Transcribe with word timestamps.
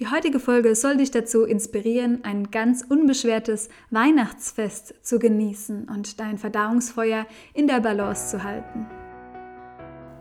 Die 0.00 0.08
heutige 0.08 0.40
Folge 0.40 0.74
soll 0.76 0.96
dich 0.96 1.10
dazu 1.10 1.44
inspirieren, 1.44 2.24
ein 2.24 2.50
ganz 2.50 2.82
unbeschwertes 2.88 3.68
Weihnachtsfest 3.90 4.94
zu 5.02 5.18
genießen 5.18 5.90
und 5.90 6.18
dein 6.20 6.38
Verdauungsfeuer 6.38 7.26
in 7.52 7.66
der 7.66 7.80
Balance 7.80 8.28
zu 8.28 8.42
halten. 8.42 8.86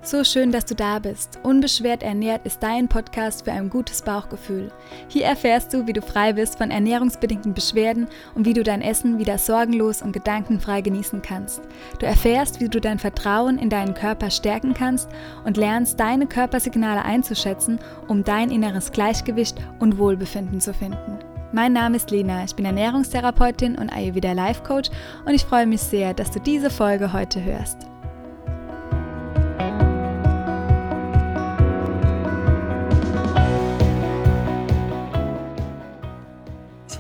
So 0.02 0.24
schön, 0.24 0.54
dass 0.54 0.64
du 0.64 0.76
da 0.76 0.98
bist. 1.00 1.40
Unbeschwert 1.44 2.04
ernährt 2.04 2.46
ist 2.46 2.64
dein 2.64 2.88
Podcast 2.88 3.44
für 3.44 3.52
ein 3.52 3.70
gutes 3.70 4.02
Bauchgefühl. 4.02 4.72
Hier 5.10 5.26
erfährst 5.26 5.74
du, 5.74 5.88
wie 5.88 5.94
du 5.94 6.02
frei 6.02 6.34
bist 6.34 6.58
von 6.58 6.72
ernährungsbedingten 6.72 7.54
Beschwerden 7.54 8.08
und 8.34 8.46
wie 8.46 8.54
du 8.54 8.64
dein 8.64 8.82
Essen 8.82 9.20
wieder 9.20 9.38
sorgenlos 9.38 10.02
und 10.02 10.14
gedankenfrei 10.14 10.80
genießen 10.80 11.22
kannst. 11.22 11.62
Du 12.00 12.06
erfährst, 12.06 12.62
wie 12.62 12.70
du 12.70 12.80
dein 12.80 12.98
Vertrauen 12.98 13.60
in 13.60 13.70
deinen 13.70 13.94
Körper 13.94 14.32
stärken 14.32 14.74
kannst 14.74 15.10
und 15.44 15.58
lernst, 15.58 16.00
deine 16.00 16.28
Körpersignale 16.28 17.04
einzuschätzen, 17.04 17.80
um 18.08 18.24
dein 18.24 18.52
inneres 18.52 18.94
Gleichgewicht 18.94 19.58
und 19.80 19.98
Wohlbefinden 19.98 20.62
zu 20.62 20.74
finden. 20.74 21.20
Mein 21.52 21.74
Name 21.74 21.98
ist 21.98 22.10
Lena, 22.10 22.46
ich 22.46 22.56
bin 22.56 22.66
Ernährungstherapeutin 22.66 23.76
und 23.76 23.90
Ayurveda 23.90 24.32
Life 24.32 24.64
Coach 24.64 24.90
und 25.26 25.34
ich 25.34 25.44
freue 25.44 25.68
mich 25.68 25.82
sehr, 25.82 26.14
dass 26.14 26.32
du 26.32 26.40
diese 26.40 26.70
Folge 26.70 27.12
heute 27.12 27.44
hörst. 27.44 27.90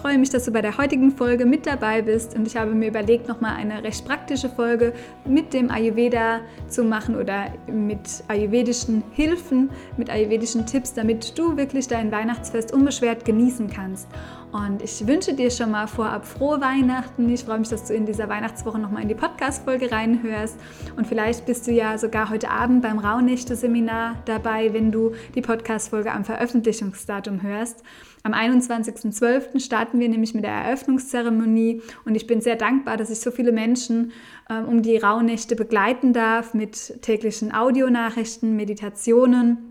Freue 0.09 0.18
mich, 0.18 0.31
dass 0.31 0.45
du 0.45 0.52
bei 0.52 0.63
der 0.63 0.76
heutigen 0.80 1.12
Folge 1.12 1.45
mit 1.45 1.68
dabei 1.68 2.02
bist 2.02 2.36
und 2.36 2.48
ich 2.48 2.58
habe 2.58 2.72
mir 2.72 2.88
überlegt, 2.88 3.27
nochmal 3.27 3.58
eine 3.58 3.84
recht 3.84 4.05
praktische 4.05 4.50
Folge 4.50 4.91
mit 5.23 5.54
dem 5.54 5.70
Ayurveda 5.70 6.40
zu 6.67 6.84
machen 6.84 7.16
oder 7.16 7.54
mit 7.67 8.23
ayurvedischen 8.27 9.03
Hilfen, 9.12 9.70
mit 9.98 10.09
ayurvedischen 10.09 10.66
Tipps, 10.66 10.95
damit 10.95 11.38
du 11.38 11.58
wirklich 11.58 11.88
dein 11.88 12.12
Weihnachtsfest 12.12 12.73
unbeschwert 12.73 13.23
genießen 13.23 13.70
kannst. 13.70 14.08
Und 14.52 14.81
ich 14.81 15.05
wünsche 15.05 15.36
dir 15.36 15.52
schon 15.52 15.69
mal 15.69 15.86
vorab 15.86 16.25
frohe 16.25 16.59
Weihnachten. 16.59 17.30
Ich 17.30 17.44
freue 17.44 17.59
mich, 17.59 17.69
dass 17.69 17.86
du 17.86 17.94
in 17.94 18.08
dieser 18.08 18.30
Weihnachtswoche 18.30 18.80
nochmal 18.80 19.03
in 19.03 19.08
die 19.08 19.14
Podcast-Folge 19.14 19.91
reinhörst. 19.91 20.58
Und 20.95 21.06
vielleicht 21.06 21.45
bist 21.45 21.67
du 21.67 21.72
ja 21.72 22.00
sogar 22.00 22.31
heute 22.31 22.50
Abend 22.50 22.81
beim 22.81 22.97
Rauhnächte-Seminar 22.97 24.16
dabei, 24.25 24.73
wenn 24.73 24.91
du 24.91 25.12
die 25.36 25.41
Podcast-Folge 25.41 26.12
am 26.12 26.25
Veröffentlichungsdatum 26.25 27.44
hörst. 27.44 27.84
Am 28.23 28.34
21.12. 28.34 29.59
starten 29.59 30.00
wir 30.00 30.09
nämlich 30.09 30.34
mit 30.34 30.44
der 30.44 30.52
Eröffnungszeremonie 30.52 31.81
und 32.06 32.16
ich 32.16 32.28
bin 32.28 32.42
sehr 32.42 32.58
dankbar, 32.58 32.98
dass 32.98 33.09
ich 33.09 33.20
so 33.20 33.31
viele 33.31 33.52
Menschen 33.52 34.12
ähm, 34.50 34.66
um 34.66 34.81
die 34.81 34.98
Rauhnächte 34.98 35.56
begleiten 35.56 36.12
darf 36.12 36.53
mit 36.53 37.02
täglichen 37.02 37.53
Audionachrichten, 37.53 38.56
Meditationen 38.56 39.70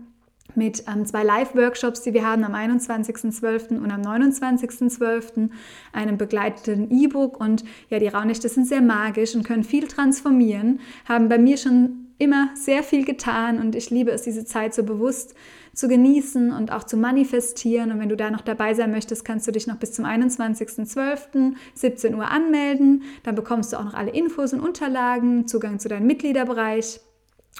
mit 0.55 0.83
ähm, 0.87 1.05
zwei 1.05 1.23
Live-Workshops, 1.23 2.01
die 2.01 2.13
wir 2.13 2.25
haben 2.25 2.43
am 2.43 2.55
21.12. 2.55 3.77
und 3.77 3.91
am 3.91 4.01
29.12., 4.01 5.49
einem 5.93 6.17
begleiteten 6.17 6.89
E-Book. 6.91 7.39
Und 7.39 7.63
ja, 7.89 7.99
die 7.99 8.07
Rauhnächte 8.07 8.49
sind 8.49 8.67
sehr 8.67 8.81
magisch 8.81 9.35
und 9.35 9.43
können 9.43 9.63
viel 9.63 9.87
transformieren, 9.87 10.79
haben 11.07 11.29
bei 11.29 11.37
mir 11.37 11.57
schon 11.57 12.07
immer 12.17 12.49
sehr 12.53 12.83
viel 12.83 13.05
getan 13.05 13.59
und 13.59 13.75
ich 13.75 13.89
liebe 13.89 14.11
es, 14.11 14.23
diese 14.23 14.43
Zeit 14.43 14.73
so 14.73 14.83
bewusst 14.83 15.35
zu 15.73 15.87
genießen 15.87 16.51
und 16.51 16.71
auch 16.71 16.83
zu 16.83 16.97
manifestieren. 16.97 17.91
Und 17.91 17.99
wenn 17.99 18.09
du 18.09 18.17
da 18.17 18.31
noch 18.31 18.41
dabei 18.41 18.73
sein 18.73 18.91
möchtest, 18.91 19.25
kannst 19.25 19.47
du 19.47 19.51
dich 19.51 19.67
noch 19.67 19.77
bis 19.77 19.93
zum 19.93 20.05
21.12. 20.05 21.53
17 21.73 22.15
Uhr 22.15 22.29
anmelden. 22.29 23.03
Dann 23.23 23.35
bekommst 23.35 23.73
du 23.73 23.77
auch 23.77 23.85
noch 23.85 23.93
alle 23.93 24.11
Infos 24.11 24.53
und 24.53 24.59
Unterlagen, 24.59 25.47
Zugang 25.47 25.79
zu 25.79 25.89
deinem 25.89 26.07
Mitgliederbereich. 26.07 26.99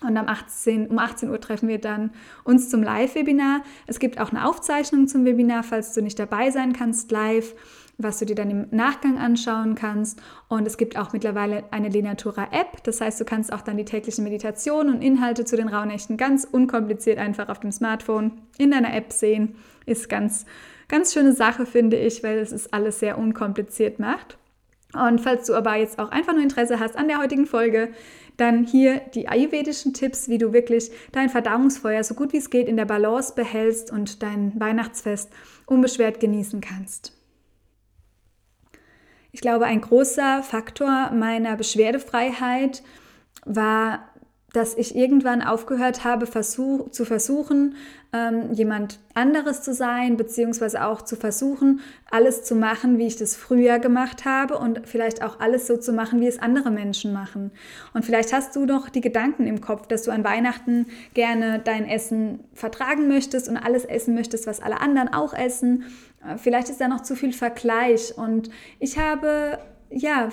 Und 0.02 0.16
am 0.16 0.28
18, 0.28 0.88
um 0.88 0.98
18 0.98 1.30
Uhr 1.30 1.42
treffen 1.42 1.68
wir 1.68 1.80
dann 1.80 2.12
uns 2.44 2.70
zum 2.70 2.82
Live-Webinar. 2.82 3.64
Es 3.86 4.00
gibt 4.00 4.20
auch 4.20 4.32
eine 4.32 4.48
Aufzeichnung 4.48 5.08
zum 5.08 5.26
Webinar, 5.26 5.64
falls 5.64 5.94
du 5.94 6.02
nicht 6.02 6.18
dabei 6.18 6.52
sein 6.52 6.72
kannst 6.74 7.12
live, 7.12 7.54
was 8.02 8.20
du 8.20 8.26
dir 8.26 8.36
dann 8.36 8.50
im 8.50 8.68
Nachgang 8.72 9.18
anschauen 9.18 9.76
kannst. 9.76 10.22
Und 10.48 10.66
es 10.66 10.78
gibt 10.78 10.98
auch 10.98 11.14
mittlerweile 11.14 11.66
eine 11.72 11.90
Lenatura-App. 11.90 12.84
Das 12.84 13.02
heißt, 13.02 13.20
du 13.20 13.26
kannst 13.26 13.54
auch 13.54 13.62
dann 13.62 13.78
die 13.78 13.86
täglichen 13.86 14.24
Meditationen 14.24 14.96
und 14.96 15.02
Inhalte 15.02 15.46
zu 15.46 15.58
den 15.58 15.68
Rauhnächten 15.68 16.18
ganz 16.18 16.46
unkompliziert 16.46 17.20
einfach 17.20 17.50
auf 17.50 17.60
dem 17.60 17.72
Smartphone 17.72 18.32
in 18.58 18.72
deiner 18.72 18.94
App 18.94 19.12
sehen. 19.12 19.56
Ist 19.86 20.10
ganz, 20.10 20.46
ganz 20.88 21.14
schöne 21.14 21.34
Sache, 21.34 21.66
finde 21.66 21.98
ich, 21.98 22.24
weil 22.24 22.40
es 22.40 22.52
ist 22.52 22.74
alles 22.74 23.00
sehr 23.00 23.18
unkompliziert 23.18 24.00
macht. 24.00 24.38
Und 24.94 25.22
falls 25.22 25.46
du 25.46 25.54
aber 25.54 25.76
jetzt 25.76 26.00
auch 26.00 26.10
einfach 26.10 26.34
nur 26.34 26.42
Interesse 26.42 26.80
hast 26.80 26.98
an 26.98 27.08
der 27.08 27.20
heutigen 27.20 27.46
Folge, 27.46 27.90
dann 28.38 28.64
hier 28.64 29.02
die 29.14 29.28
ayurvedischen 29.28 29.94
Tipps, 29.94 30.30
wie 30.30 30.38
du 30.38 30.54
wirklich 30.54 30.92
dein 31.12 31.30
Verdauungsfeuer 31.30 32.04
so 32.04 32.16
gut 32.16 32.34
wie 32.34 32.38
es 32.38 32.50
geht 32.50 32.68
in 32.68 32.78
der 32.78 32.86
Balance 32.86 33.34
behältst 33.36 33.92
und 33.92 34.24
dein 34.24 34.60
Weihnachtsfest 34.60 35.32
unbeschwert 35.66 36.20
genießen 36.20 36.62
kannst. 36.62 37.19
Ich 39.32 39.42
glaube, 39.42 39.66
ein 39.66 39.82
großer 39.82 40.44
Faktor 40.44 41.12
meiner 41.12 41.56
Beschwerdefreiheit 41.56 42.84
war 43.46 44.09
dass 44.54 44.76
ich 44.76 44.96
irgendwann 44.96 45.42
aufgehört 45.42 46.04
habe, 46.04 46.26
versuch, 46.26 46.90
zu 46.90 47.06
versuchen, 47.06 47.76
ähm, 48.12 48.52
jemand 48.52 49.00
anderes 49.14 49.62
zu 49.62 49.74
sein, 49.74 50.18
beziehungsweise 50.18 50.84
auch 50.84 51.04
zu 51.04 51.16
versuchen, 51.16 51.82
alles 52.10 52.44
zu 52.44 52.56
machen, 52.56 52.98
wie 52.98 53.06
ich 53.06 53.18
das 53.18 53.36
früher 53.36 53.78
gemacht 53.78 54.26
habe 54.26 54.58
und 54.58 54.82
vielleicht 54.88 55.22
auch 55.24 55.40
alles 55.40 55.68
so 55.68 55.78
zu 55.78 55.94
machen, 55.94 56.20
wie 56.20 56.28
es 56.28 56.40
andere 56.40 56.72
Menschen 56.72 57.14
machen. 57.14 57.52
Und 57.94 58.06
vielleicht 58.06 58.34
hast 58.34 58.56
du 58.56 58.66
noch 58.66 58.90
die 58.90 59.02
Gedanken 59.02 59.46
im 59.46 59.62
Kopf, 59.62 59.86
dass 59.88 60.04
du 60.04 60.12
an 60.12 60.24
Weihnachten 60.24 60.88
gerne 61.14 61.62
dein 61.64 61.88
Essen 61.88 62.40
vertragen 62.54 63.08
möchtest 63.08 63.48
und 63.50 63.58
alles 63.58 63.86
essen 63.86 64.16
möchtest, 64.16 64.48
was 64.48 64.62
alle 64.62 64.82
anderen 64.82 65.14
auch 65.14 65.34
essen. 65.34 65.84
Äh, 66.26 66.38
vielleicht 66.38 66.70
ist 66.70 66.82
da 66.82 66.88
noch 66.88 67.02
zu 67.02 67.16
viel 67.16 67.34
Vergleich. 67.34 68.18
Und 68.18 68.50
ich 68.80 68.98
habe 68.98 69.60
ja, 69.90 70.30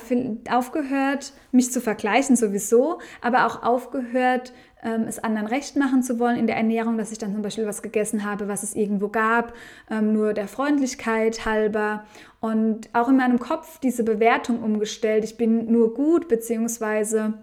aufgehört, 0.50 1.32
mich 1.52 1.72
zu 1.72 1.80
vergleichen 1.80 2.36
sowieso, 2.36 2.98
aber 3.20 3.46
auch 3.46 3.62
aufgehört, 3.62 4.52
ähm, 4.82 5.04
es 5.08 5.18
anderen 5.18 5.48
recht 5.48 5.76
machen 5.76 6.02
zu 6.02 6.18
wollen 6.18 6.38
in 6.38 6.46
der 6.46 6.56
Ernährung, 6.56 6.98
dass 6.98 7.10
ich 7.10 7.18
dann 7.18 7.32
zum 7.32 7.42
Beispiel 7.42 7.66
was 7.66 7.82
gegessen 7.82 8.24
habe, 8.24 8.48
was 8.48 8.62
es 8.62 8.74
irgendwo 8.74 9.08
gab, 9.08 9.54
ähm, 9.90 10.12
nur 10.12 10.34
der 10.34 10.48
Freundlichkeit 10.48 11.46
halber. 11.46 12.04
Und 12.40 12.90
auch 12.92 13.08
in 13.08 13.16
meinem 13.16 13.38
Kopf 13.38 13.80
diese 13.80 14.04
Bewertung 14.04 14.62
umgestellt. 14.62 15.24
Ich 15.24 15.36
bin 15.36 15.72
nur 15.72 15.94
gut, 15.94 16.28
beziehungsweise 16.28 17.34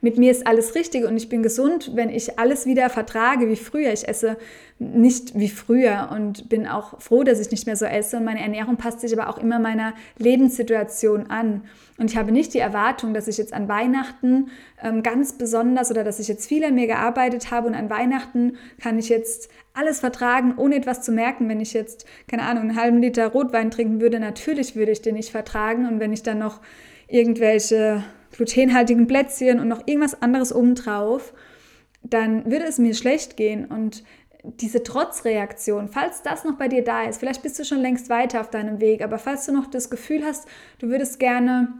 mit 0.00 0.18
mir 0.18 0.30
ist 0.30 0.46
alles 0.46 0.74
richtig 0.74 1.04
und 1.04 1.16
ich 1.16 1.30
bin 1.30 1.42
gesund, 1.42 1.92
wenn 1.94 2.10
ich 2.10 2.38
alles 2.38 2.66
wieder 2.66 2.90
vertrage 2.90 3.48
wie 3.48 3.56
früher. 3.56 3.92
Ich 3.92 4.06
esse 4.06 4.36
nicht 4.78 5.38
wie 5.38 5.48
früher 5.48 6.10
und 6.12 6.48
bin 6.48 6.66
auch 6.66 7.00
froh, 7.00 7.22
dass 7.22 7.40
ich 7.40 7.50
nicht 7.50 7.66
mehr 7.66 7.76
so 7.76 7.86
esse. 7.86 8.18
Und 8.18 8.24
meine 8.24 8.40
Ernährung 8.40 8.76
passt 8.76 9.00
sich 9.00 9.18
aber 9.18 9.30
auch 9.30 9.38
immer 9.38 9.58
meiner 9.58 9.94
Lebenssituation 10.18 11.30
an. 11.30 11.64
Und 11.96 12.10
ich 12.10 12.16
habe 12.18 12.32
nicht 12.32 12.52
die 12.52 12.58
Erwartung, 12.58 13.14
dass 13.14 13.28
ich 13.28 13.38
jetzt 13.38 13.54
an 13.54 13.68
Weihnachten 13.68 14.50
ähm, 14.82 15.02
ganz 15.02 15.38
besonders 15.38 15.90
oder 15.90 16.04
dass 16.04 16.18
ich 16.18 16.28
jetzt 16.28 16.46
viel 16.48 16.64
an 16.64 16.74
mir 16.74 16.88
gearbeitet 16.88 17.50
habe 17.50 17.68
und 17.68 17.74
an 17.74 17.88
Weihnachten 17.88 18.58
kann 18.82 18.98
ich 18.98 19.08
jetzt 19.08 19.48
alles 19.72 20.00
vertragen, 20.00 20.54
ohne 20.56 20.76
etwas 20.76 21.02
zu 21.02 21.12
merken. 21.12 21.48
Wenn 21.48 21.60
ich 21.60 21.72
jetzt, 21.72 22.04
keine 22.28 22.42
Ahnung, 22.42 22.64
einen 22.64 22.76
halben 22.76 23.00
Liter 23.00 23.28
Rotwein 23.28 23.70
trinken 23.70 24.00
würde, 24.00 24.20
natürlich 24.20 24.76
würde 24.76 24.92
ich 24.92 25.02
den 25.02 25.14
nicht 25.14 25.30
vertragen. 25.30 25.86
Und 25.86 26.00
wenn 26.00 26.12
ich 26.12 26.22
dann 26.22 26.40
noch 26.40 26.60
irgendwelche 27.08 28.02
glutenhaltigen 28.36 29.06
Plätzchen 29.06 29.60
und 29.60 29.68
noch 29.68 29.86
irgendwas 29.86 30.20
anderes 30.22 30.54
obendrauf, 30.54 31.32
dann 32.02 32.44
würde 32.50 32.66
es 32.66 32.78
mir 32.78 32.94
schlecht 32.94 33.36
gehen. 33.36 33.64
Und 33.64 34.04
diese 34.44 34.82
Trotzreaktion, 34.82 35.88
falls 35.88 36.22
das 36.22 36.44
noch 36.44 36.56
bei 36.56 36.68
dir 36.68 36.84
da 36.84 37.04
ist, 37.04 37.18
vielleicht 37.18 37.42
bist 37.42 37.58
du 37.58 37.64
schon 37.64 37.80
längst 37.80 38.10
weiter 38.10 38.40
auf 38.40 38.50
deinem 38.50 38.80
Weg, 38.80 39.02
aber 39.02 39.18
falls 39.18 39.46
du 39.46 39.52
noch 39.52 39.66
das 39.66 39.88
Gefühl 39.88 40.22
hast, 40.24 40.46
du 40.78 40.88
würdest 40.88 41.18
gerne 41.18 41.72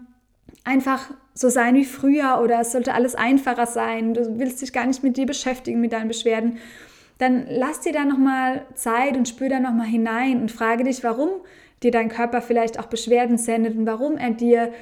einfach 0.65 1.11
so 1.35 1.51
sein 1.51 1.75
wie 1.75 1.85
früher 1.85 2.41
oder 2.43 2.61
es 2.61 2.73
sollte 2.73 2.95
alles 2.95 3.15
einfacher 3.15 3.67
sein, 3.67 4.15
du 4.15 4.39
willst 4.39 4.63
dich 4.63 4.73
gar 4.73 4.87
nicht 4.87 5.03
mit 5.03 5.17
dir 5.17 5.27
beschäftigen, 5.27 5.81
mit 5.81 5.93
deinen 5.93 6.09
Beschwerden, 6.09 6.59
dann 7.19 7.47
lass 7.49 7.81
dir 7.81 7.93
da 7.93 8.05
nochmal 8.05 8.63
Zeit 8.75 9.17
und 9.17 9.29
spür 9.29 9.51
da 9.51 9.61
nochmal 9.61 9.87
hinein 9.87 10.41
und 10.41 10.51
frage 10.51 10.85
dich, 10.85 11.05
warum 11.05 11.29
dir 11.83 11.91
dein 11.91 12.09
Körper 12.09 12.41
vielleicht 12.41 12.79
auch 12.79 12.87
Beschwerden 12.87 13.37
sendet 13.37 13.77
und 13.77 13.87
warum 13.87 14.17
er 14.17 14.31
dir 14.31 14.73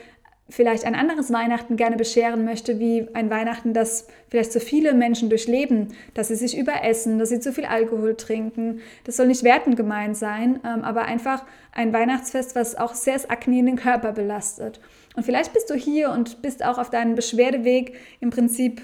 vielleicht 0.48 0.84
ein 0.84 0.94
anderes 0.94 1.32
Weihnachten 1.32 1.76
gerne 1.76 1.96
bescheren 1.96 2.44
möchte, 2.44 2.78
wie 2.78 3.08
ein 3.14 3.30
Weihnachten, 3.30 3.72
das 3.72 4.06
vielleicht 4.28 4.52
so 4.52 4.60
viele 4.60 4.92
Menschen 4.92 5.30
durchleben, 5.30 5.88
dass 6.14 6.28
sie 6.28 6.36
sich 6.36 6.58
überessen, 6.58 7.18
dass 7.18 7.30
sie 7.30 7.40
zu 7.40 7.52
viel 7.52 7.64
Alkohol 7.64 8.16
trinken. 8.16 8.80
Das 9.04 9.16
soll 9.16 9.28
nicht 9.28 9.44
wertend 9.44 9.76
gemeint 9.76 10.16
sein, 10.16 10.60
ähm, 10.64 10.82
aber 10.82 11.02
einfach 11.02 11.44
ein 11.72 11.92
Weihnachtsfest, 11.92 12.54
was 12.54 12.76
auch 12.76 12.94
sehr 12.94 13.14
das 13.14 13.30
Akne 13.30 13.60
in 13.60 13.66
den 13.66 13.76
Körper 13.76 14.12
belastet. 14.12 14.80
Und 15.16 15.24
vielleicht 15.24 15.52
bist 15.52 15.70
du 15.70 15.74
hier 15.74 16.10
und 16.10 16.42
bist 16.42 16.64
auch 16.64 16.78
auf 16.78 16.90
deinem 16.90 17.14
Beschwerdeweg 17.14 17.96
im 18.20 18.30
Prinzip 18.30 18.82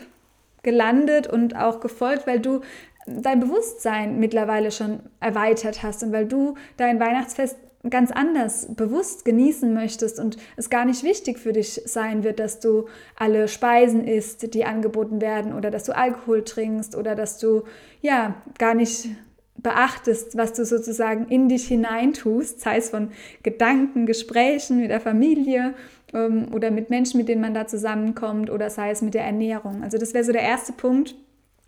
gelandet 0.62 1.26
und 1.26 1.56
auch 1.56 1.80
gefolgt, 1.80 2.26
weil 2.26 2.40
du 2.40 2.60
dein 3.06 3.40
Bewusstsein 3.40 4.18
mittlerweile 4.18 4.70
schon 4.70 5.00
erweitert 5.20 5.82
hast 5.82 6.02
und 6.02 6.12
weil 6.12 6.26
du 6.26 6.54
dein 6.76 7.00
Weihnachtsfest 7.00 7.56
ganz 7.90 8.10
anders 8.10 8.68
bewusst 8.74 9.24
genießen 9.24 9.72
möchtest 9.72 10.18
und 10.18 10.36
es 10.56 10.70
gar 10.70 10.84
nicht 10.84 11.02
wichtig 11.02 11.38
für 11.38 11.52
dich 11.52 11.82
sein 11.84 12.24
wird, 12.24 12.38
dass 12.38 12.60
du 12.60 12.86
alle 13.16 13.48
Speisen 13.48 14.06
isst, 14.06 14.54
die 14.54 14.64
angeboten 14.64 15.20
werden 15.20 15.52
oder 15.52 15.70
dass 15.70 15.84
du 15.84 15.96
Alkohol 15.96 16.44
trinkst 16.44 16.96
oder 16.96 17.14
dass 17.14 17.38
du 17.38 17.64
ja 18.00 18.34
gar 18.58 18.74
nicht 18.74 19.08
beachtest, 19.56 20.36
was 20.36 20.52
du 20.52 20.64
sozusagen 20.64 21.26
in 21.28 21.48
dich 21.48 21.66
hineintust, 21.66 22.60
sei 22.60 22.76
es 22.76 22.90
von 22.90 23.10
Gedanken, 23.42 24.06
Gesprächen 24.06 24.80
mit 24.80 24.90
der 24.90 25.00
Familie 25.00 25.74
ähm, 26.14 26.46
oder 26.52 26.70
mit 26.70 26.90
Menschen, 26.90 27.18
mit 27.18 27.28
denen 27.28 27.40
man 27.40 27.54
da 27.54 27.66
zusammenkommt 27.66 28.50
oder 28.50 28.70
sei 28.70 28.90
es 28.90 29.02
mit 29.02 29.14
der 29.14 29.24
Ernährung. 29.24 29.82
Also 29.82 29.98
das 29.98 30.14
wäre 30.14 30.24
so 30.24 30.32
der 30.32 30.42
erste 30.42 30.72
Punkt. 30.72 31.16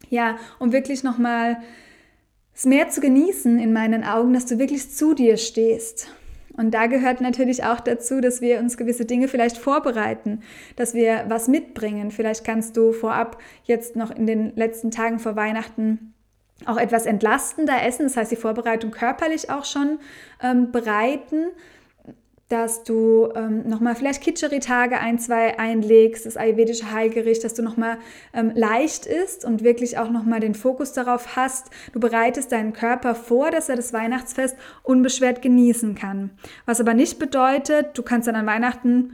Ja, 0.08 0.38
um 0.58 0.72
wirklich 0.72 1.02
nochmal 1.04 1.58
es 2.60 2.66
mehr 2.66 2.90
zu 2.90 3.00
genießen 3.00 3.58
in 3.58 3.72
meinen 3.72 4.04
Augen, 4.04 4.34
dass 4.34 4.44
du 4.44 4.58
wirklich 4.58 4.90
zu 4.90 5.14
dir 5.14 5.38
stehst. 5.38 6.08
Und 6.58 6.74
da 6.74 6.88
gehört 6.88 7.22
natürlich 7.22 7.64
auch 7.64 7.80
dazu, 7.80 8.20
dass 8.20 8.42
wir 8.42 8.58
uns 8.58 8.76
gewisse 8.76 9.06
Dinge 9.06 9.28
vielleicht 9.28 9.56
vorbereiten, 9.56 10.40
dass 10.76 10.92
wir 10.92 11.24
was 11.28 11.48
mitbringen. 11.48 12.10
Vielleicht 12.10 12.44
kannst 12.44 12.76
du 12.76 12.92
vorab 12.92 13.38
jetzt 13.64 13.96
noch 13.96 14.10
in 14.10 14.26
den 14.26 14.54
letzten 14.56 14.90
Tagen 14.90 15.20
vor 15.20 15.36
Weihnachten 15.36 16.12
auch 16.66 16.76
etwas 16.76 17.06
entlastender 17.06 17.82
essen, 17.82 18.02
das 18.02 18.18
heißt 18.18 18.30
die 18.30 18.36
Vorbereitung 18.36 18.90
körperlich 18.90 19.48
auch 19.48 19.64
schon 19.64 19.98
ähm, 20.42 20.70
bereiten, 20.70 21.46
dass 22.50 22.82
du 22.82 23.28
ähm, 23.36 23.68
nochmal 23.68 23.94
vielleicht 23.94 24.22
Kitscheri-Tage 24.22 24.98
ein, 24.98 25.20
zwei 25.20 25.58
einlegst, 25.58 26.26
das 26.26 26.36
ayurvedische 26.36 26.90
Heilgericht, 26.90 27.44
dass 27.44 27.54
du 27.54 27.62
nochmal 27.62 27.98
ähm, 28.34 28.50
leicht 28.56 29.06
isst 29.06 29.44
und 29.44 29.62
wirklich 29.62 29.98
auch 29.98 30.10
nochmal 30.10 30.40
den 30.40 30.56
Fokus 30.56 30.92
darauf 30.92 31.36
hast. 31.36 31.70
Du 31.92 32.00
bereitest 32.00 32.50
deinen 32.50 32.72
Körper 32.72 33.14
vor, 33.14 33.52
dass 33.52 33.68
er 33.68 33.76
das 33.76 33.92
Weihnachtsfest 33.92 34.56
unbeschwert 34.82 35.42
genießen 35.42 35.94
kann. 35.94 36.30
Was 36.66 36.80
aber 36.80 36.92
nicht 36.92 37.20
bedeutet, 37.20 37.96
du 37.96 38.02
kannst 38.02 38.26
dann 38.26 38.34
an 38.34 38.46
Weihnachten 38.46 39.12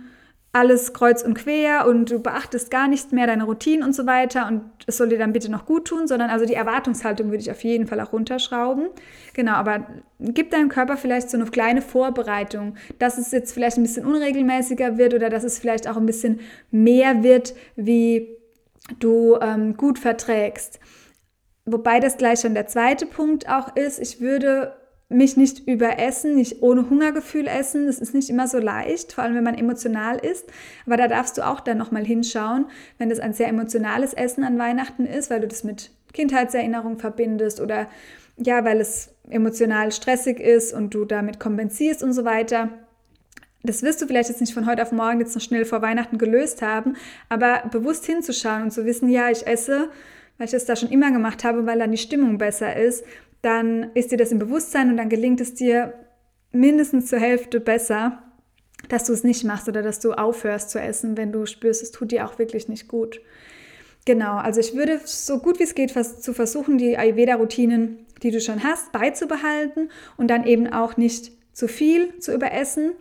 alles 0.56 0.94
kreuz 0.94 1.22
und 1.22 1.34
quer 1.34 1.86
und 1.86 2.10
du 2.10 2.18
beachtest 2.18 2.70
gar 2.70 2.88
nicht 2.88 3.12
mehr 3.12 3.26
deine 3.26 3.44
Routinen 3.44 3.84
und 3.84 3.94
so 3.94 4.06
weiter 4.06 4.48
und 4.48 4.62
es 4.86 4.96
soll 4.96 5.10
dir 5.10 5.18
dann 5.18 5.34
bitte 5.34 5.50
noch 5.50 5.66
gut 5.66 5.86
tun, 5.86 6.08
sondern 6.08 6.30
also 6.30 6.46
die 6.46 6.54
Erwartungshaltung 6.54 7.26
würde 7.26 7.42
ich 7.42 7.50
auf 7.50 7.62
jeden 7.62 7.86
Fall 7.86 8.00
auch 8.00 8.14
runterschrauben. 8.14 8.88
Genau, 9.34 9.52
aber 9.52 9.86
gib 10.18 10.50
deinem 10.50 10.70
Körper 10.70 10.96
vielleicht 10.96 11.28
so 11.28 11.36
eine 11.36 11.44
kleine 11.50 11.82
Vorbereitung, 11.82 12.76
dass 12.98 13.18
es 13.18 13.32
jetzt 13.32 13.52
vielleicht 13.52 13.76
ein 13.76 13.82
bisschen 13.82 14.06
unregelmäßiger 14.06 14.96
wird 14.96 15.12
oder 15.12 15.28
dass 15.28 15.44
es 15.44 15.58
vielleicht 15.58 15.86
auch 15.88 15.98
ein 15.98 16.06
bisschen 16.06 16.40
mehr 16.70 17.22
wird, 17.22 17.54
wie 17.76 18.30
du 18.98 19.36
ähm, 19.42 19.76
gut 19.76 19.98
verträgst. 19.98 20.80
Wobei 21.66 22.00
das 22.00 22.16
gleich 22.16 22.40
schon 22.40 22.54
der 22.54 22.66
zweite 22.66 23.04
Punkt 23.04 23.46
auch 23.46 23.76
ist, 23.76 23.98
ich 23.98 24.22
würde 24.22 24.72
mich 25.08 25.36
nicht 25.36 25.68
überessen, 25.68 26.34
nicht 26.34 26.62
ohne 26.62 26.90
Hungergefühl 26.90 27.46
essen. 27.46 27.86
Das 27.86 27.98
ist 27.98 28.14
nicht 28.14 28.28
immer 28.28 28.48
so 28.48 28.58
leicht, 28.58 29.12
vor 29.12 29.22
allem 29.22 29.36
wenn 29.36 29.44
man 29.44 29.56
emotional 29.56 30.18
ist. 30.18 30.46
Aber 30.84 30.96
da 30.96 31.06
darfst 31.06 31.38
du 31.38 31.46
auch 31.46 31.60
dann 31.60 31.78
nochmal 31.78 32.04
hinschauen, 32.04 32.66
wenn 32.98 33.08
das 33.08 33.20
ein 33.20 33.32
sehr 33.32 33.48
emotionales 33.48 34.14
Essen 34.14 34.42
an 34.42 34.58
Weihnachten 34.58 35.06
ist, 35.06 35.30
weil 35.30 35.40
du 35.40 35.48
das 35.48 35.62
mit 35.62 35.90
Kindheitserinnerungen 36.12 36.98
verbindest 36.98 37.60
oder 37.60 37.88
ja, 38.36 38.64
weil 38.64 38.80
es 38.80 39.14
emotional 39.30 39.92
stressig 39.92 40.40
ist 40.40 40.74
und 40.74 40.92
du 40.92 41.04
damit 41.04 41.38
kompensierst 41.38 42.02
und 42.02 42.12
so 42.12 42.24
weiter. 42.24 42.70
Das 43.62 43.82
wirst 43.82 44.02
du 44.02 44.06
vielleicht 44.06 44.28
jetzt 44.28 44.40
nicht 44.40 44.54
von 44.54 44.66
heute 44.66 44.82
auf 44.82 44.92
morgen 44.92 45.20
jetzt 45.20 45.34
noch 45.34 45.42
schnell 45.42 45.64
vor 45.64 45.82
Weihnachten 45.82 46.18
gelöst 46.18 46.62
haben, 46.62 46.96
aber 47.28 47.64
bewusst 47.70 48.06
hinzuschauen 48.06 48.64
und 48.64 48.70
zu 48.72 48.84
wissen, 48.84 49.08
ja, 49.08 49.30
ich 49.30 49.46
esse, 49.46 49.88
weil 50.38 50.46
ich 50.46 50.52
das 50.52 50.66
da 50.66 50.76
schon 50.76 50.90
immer 50.90 51.10
gemacht 51.10 51.44
habe, 51.44 51.66
weil 51.66 51.78
dann 51.78 51.90
die 51.90 51.98
Stimmung 51.98 52.38
besser 52.38 52.76
ist 52.76 53.04
dann 53.46 53.92
ist 53.94 54.10
dir 54.10 54.18
das 54.18 54.32
im 54.32 54.40
Bewusstsein 54.40 54.90
und 54.90 54.96
dann 54.96 55.08
gelingt 55.08 55.40
es 55.40 55.54
dir 55.54 55.94
mindestens 56.50 57.06
zur 57.06 57.20
Hälfte 57.20 57.60
besser, 57.60 58.24
dass 58.88 59.04
du 59.04 59.12
es 59.12 59.22
nicht 59.22 59.44
machst 59.44 59.68
oder 59.68 59.82
dass 59.82 60.00
du 60.00 60.12
aufhörst 60.12 60.70
zu 60.70 60.80
essen, 60.80 61.16
wenn 61.16 61.30
du 61.30 61.46
spürst, 61.46 61.82
es 61.82 61.92
tut 61.92 62.10
dir 62.10 62.26
auch 62.26 62.40
wirklich 62.40 62.68
nicht 62.68 62.88
gut. 62.88 63.20
Genau, 64.04 64.36
also 64.36 64.60
ich 64.60 64.74
würde 64.74 65.00
so 65.04 65.38
gut 65.38 65.60
wie 65.60 65.62
es 65.62 65.76
geht 65.76 65.90
zu 65.90 66.34
versuchen, 66.34 66.76
die 66.76 66.98
Ayurveda-Routinen, 66.98 68.06
die 68.22 68.32
du 68.32 68.40
schon 68.40 68.64
hast, 68.64 68.90
beizubehalten 68.90 69.90
und 70.16 70.28
dann 70.28 70.44
eben 70.44 70.66
auch 70.66 70.96
nicht 70.96 71.30
zu 71.52 71.68
viel 71.68 72.18
zu 72.18 72.34
überessen 72.34 72.92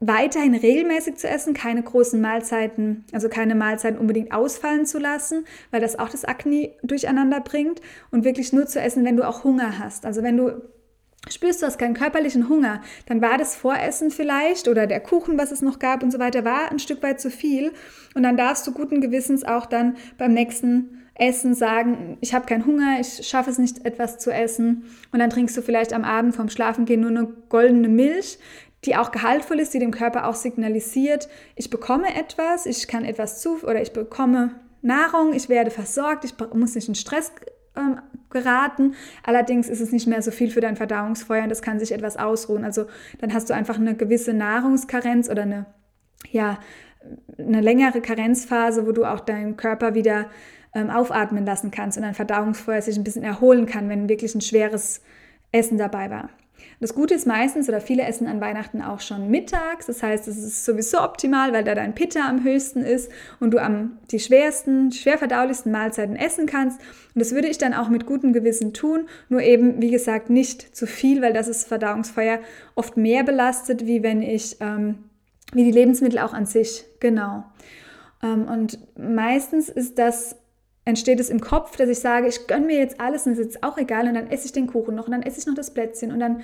weiterhin 0.00 0.54
regelmäßig 0.54 1.16
zu 1.16 1.28
essen, 1.28 1.52
keine 1.52 1.82
großen 1.82 2.20
Mahlzeiten, 2.20 3.04
also 3.12 3.28
keine 3.28 3.54
Mahlzeiten 3.54 3.98
unbedingt 3.98 4.32
ausfallen 4.32 4.86
zu 4.86 4.98
lassen, 4.98 5.44
weil 5.70 5.82
das 5.82 5.98
auch 5.98 6.08
das 6.08 6.24
Akne 6.24 6.72
durcheinander 6.82 7.40
bringt 7.40 7.82
und 8.10 8.24
wirklich 8.24 8.52
nur 8.54 8.66
zu 8.66 8.80
essen, 8.80 9.04
wenn 9.04 9.18
du 9.18 9.28
auch 9.28 9.44
Hunger 9.44 9.78
hast. 9.78 10.06
Also 10.06 10.22
wenn 10.22 10.38
du 10.38 10.62
spürst, 11.28 11.60
du 11.60 11.66
hast 11.66 11.78
keinen 11.78 11.92
körperlichen 11.92 12.48
Hunger, 12.48 12.80
dann 13.06 13.20
war 13.20 13.36
das 13.36 13.54
Voressen 13.54 14.10
vielleicht 14.10 14.68
oder 14.68 14.86
der 14.86 15.00
Kuchen, 15.00 15.38
was 15.38 15.52
es 15.52 15.60
noch 15.60 15.78
gab 15.78 16.02
und 16.02 16.10
so 16.10 16.18
weiter, 16.18 16.46
war 16.46 16.70
ein 16.70 16.78
Stück 16.78 17.02
weit 17.02 17.20
zu 17.20 17.30
viel 17.30 17.72
und 18.14 18.22
dann 18.22 18.38
darfst 18.38 18.66
du 18.66 18.72
guten 18.72 19.02
Gewissens 19.02 19.44
auch 19.44 19.66
dann 19.66 19.98
beim 20.16 20.32
nächsten 20.32 20.96
Essen 21.14 21.54
sagen, 21.54 22.16
ich 22.22 22.32
habe 22.32 22.46
keinen 22.46 22.64
Hunger, 22.64 22.98
ich 22.98 23.28
schaffe 23.28 23.50
es 23.50 23.58
nicht, 23.58 23.84
etwas 23.84 24.16
zu 24.16 24.32
essen. 24.32 24.84
Und 25.12 25.18
dann 25.18 25.28
trinkst 25.28 25.54
du 25.54 25.60
vielleicht 25.60 25.92
am 25.92 26.02
Abend 26.02 26.34
vom 26.34 26.48
Schlafengehen 26.48 27.02
nur 27.02 27.10
eine 27.10 27.28
goldene 27.50 27.90
Milch 27.90 28.38
die 28.84 28.96
auch 28.96 29.10
gehaltvoll 29.10 29.60
ist, 29.60 29.74
die 29.74 29.78
dem 29.78 29.90
Körper 29.90 30.26
auch 30.26 30.34
signalisiert, 30.34 31.28
ich 31.54 31.70
bekomme 31.70 32.14
etwas, 32.14 32.66
ich 32.66 32.88
kann 32.88 33.04
etwas 33.04 33.40
zu 33.40 33.62
oder 33.62 33.82
ich 33.82 33.92
bekomme 33.92 34.54
Nahrung, 34.82 35.34
ich 35.34 35.48
werde 35.48 35.70
versorgt, 35.70 36.24
ich 36.24 36.34
muss 36.54 36.74
nicht 36.74 36.88
in 36.88 36.94
Stress 36.94 37.32
ähm, 37.76 38.00
geraten. 38.30 38.94
Allerdings 39.22 39.68
ist 39.68 39.80
es 39.80 39.92
nicht 39.92 40.06
mehr 40.06 40.22
so 40.22 40.30
viel 40.30 40.50
für 40.50 40.60
dein 40.60 40.76
Verdauungsfeuer 40.76 41.42
und 41.42 41.50
das 41.50 41.62
kann 41.62 41.78
sich 41.78 41.92
etwas 41.92 42.16
ausruhen. 42.16 42.64
Also 42.64 42.86
dann 43.18 43.34
hast 43.34 43.50
du 43.50 43.54
einfach 43.54 43.76
eine 43.76 43.94
gewisse 43.94 44.32
Nahrungskarenz 44.32 45.28
oder 45.28 45.42
eine, 45.42 45.66
ja, 46.30 46.58
eine 47.38 47.60
längere 47.60 48.00
Karenzphase, 48.00 48.86
wo 48.86 48.92
du 48.92 49.04
auch 49.04 49.20
deinen 49.20 49.56
Körper 49.56 49.94
wieder 49.94 50.30
ähm, 50.74 50.90
aufatmen 50.90 51.44
lassen 51.44 51.70
kannst 51.70 51.98
und 51.98 52.04
dein 52.04 52.14
Verdauungsfeuer 52.14 52.82
sich 52.82 52.96
ein 52.96 53.04
bisschen 53.04 53.24
erholen 53.24 53.66
kann, 53.66 53.88
wenn 53.88 54.08
wirklich 54.08 54.34
ein 54.34 54.40
schweres 54.40 55.02
Essen 55.52 55.78
dabei 55.78 56.10
war. 56.10 56.30
Das 56.80 56.94
Gute 56.94 57.12
ist 57.12 57.26
meistens, 57.26 57.68
oder 57.68 57.82
viele 57.82 58.04
essen 58.04 58.26
an 58.26 58.40
Weihnachten 58.40 58.80
auch 58.80 59.00
schon 59.00 59.30
mittags. 59.30 59.86
Das 59.86 60.02
heißt, 60.02 60.26
es 60.28 60.38
ist 60.38 60.64
sowieso 60.64 61.02
optimal, 61.02 61.52
weil 61.52 61.62
da 61.62 61.74
dein 61.74 61.94
Pitta 61.94 62.26
am 62.26 62.42
höchsten 62.42 62.80
ist 62.80 63.10
und 63.38 63.50
du 63.50 63.58
am 63.58 63.98
die 64.10 64.18
schwersten, 64.18 64.90
schwer 64.90 65.18
verdaulichsten 65.18 65.70
Mahlzeiten 65.70 66.16
essen 66.16 66.46
kannst. 66.46 66.80
Und 67.14 67.20
das 67.20 67.32
würde 67.32 67.48
ich 67.48 67.58
dann 67.58 67.74
auch 67.74 67.90
mit 67.90 68.06
gutem 68.06 68.32
Gewissen 68.32 68.72
tun. 68.72 69.08
Nur 69.28 69.42
eben, 69.42 69.82
wie 69.82 69.90
gesagt, 69.90 70.30
nicht 70.30 70.74
zu 70.74 70.86
viel, 70.86 71.20
weil 71.20 71.34
das 71.34 71.48
ist 71.48 71.68
Verdauungsfeuer 71.68 72.40
oft 72.74 72.96
mehr 72.96 73.24
belastet, 73.24 73.86
wie 73.86 74.02
wenn 74.02 74.22
ich, 74.22 74.56
ähm, 74.60 75.00
wie 75.52 75.64
die 75.64 75.72
Lebensmittel 75.72 76.18
auch 76.18 76.32
an 76.32 76.46
sich. 76.46 76.86
Genau. 76.98 77.44
Ähm, 78.22 78.48
und 78.48 78.78
meistens 78.96 79.68
ist 79.68 79.98
das 79.98 80.36
entsteht 80.90 81.20
es 81.20 81.30
im 81.30 81.40
Kopf, 81.40 81.76
dass 81.76 81.88
ich 81.88 82.00
sage, 82.00 82.28
ich 82.28 82.46
gönne 82.46 82.66
mir 82.66 82.78
jetzt 82.78 83.00
alles 83.00 83.26
und 83.26 83.32
es 83.32 83.38
ist 83.38 83.54
jetzt 83.54 83.64
auch 83.64 83.78
egal 83.78 84.06
und 84.06 84.14
dann 84.14 84.30
esse 84.30 84.46
ich 84.46 84.52
den 84.52 84.66
Kuchen 84.66 84.94
noch 84.94 85.06
und 85.06 85.12
dann 85.12 85.22
esse 85.22 85.40
ich 85.40 85.46
noch 85.46 85.54
das 85.54 85.72
Plätzchen 85.72 86.12
und 86.12 86.20
dann 86.20 86.42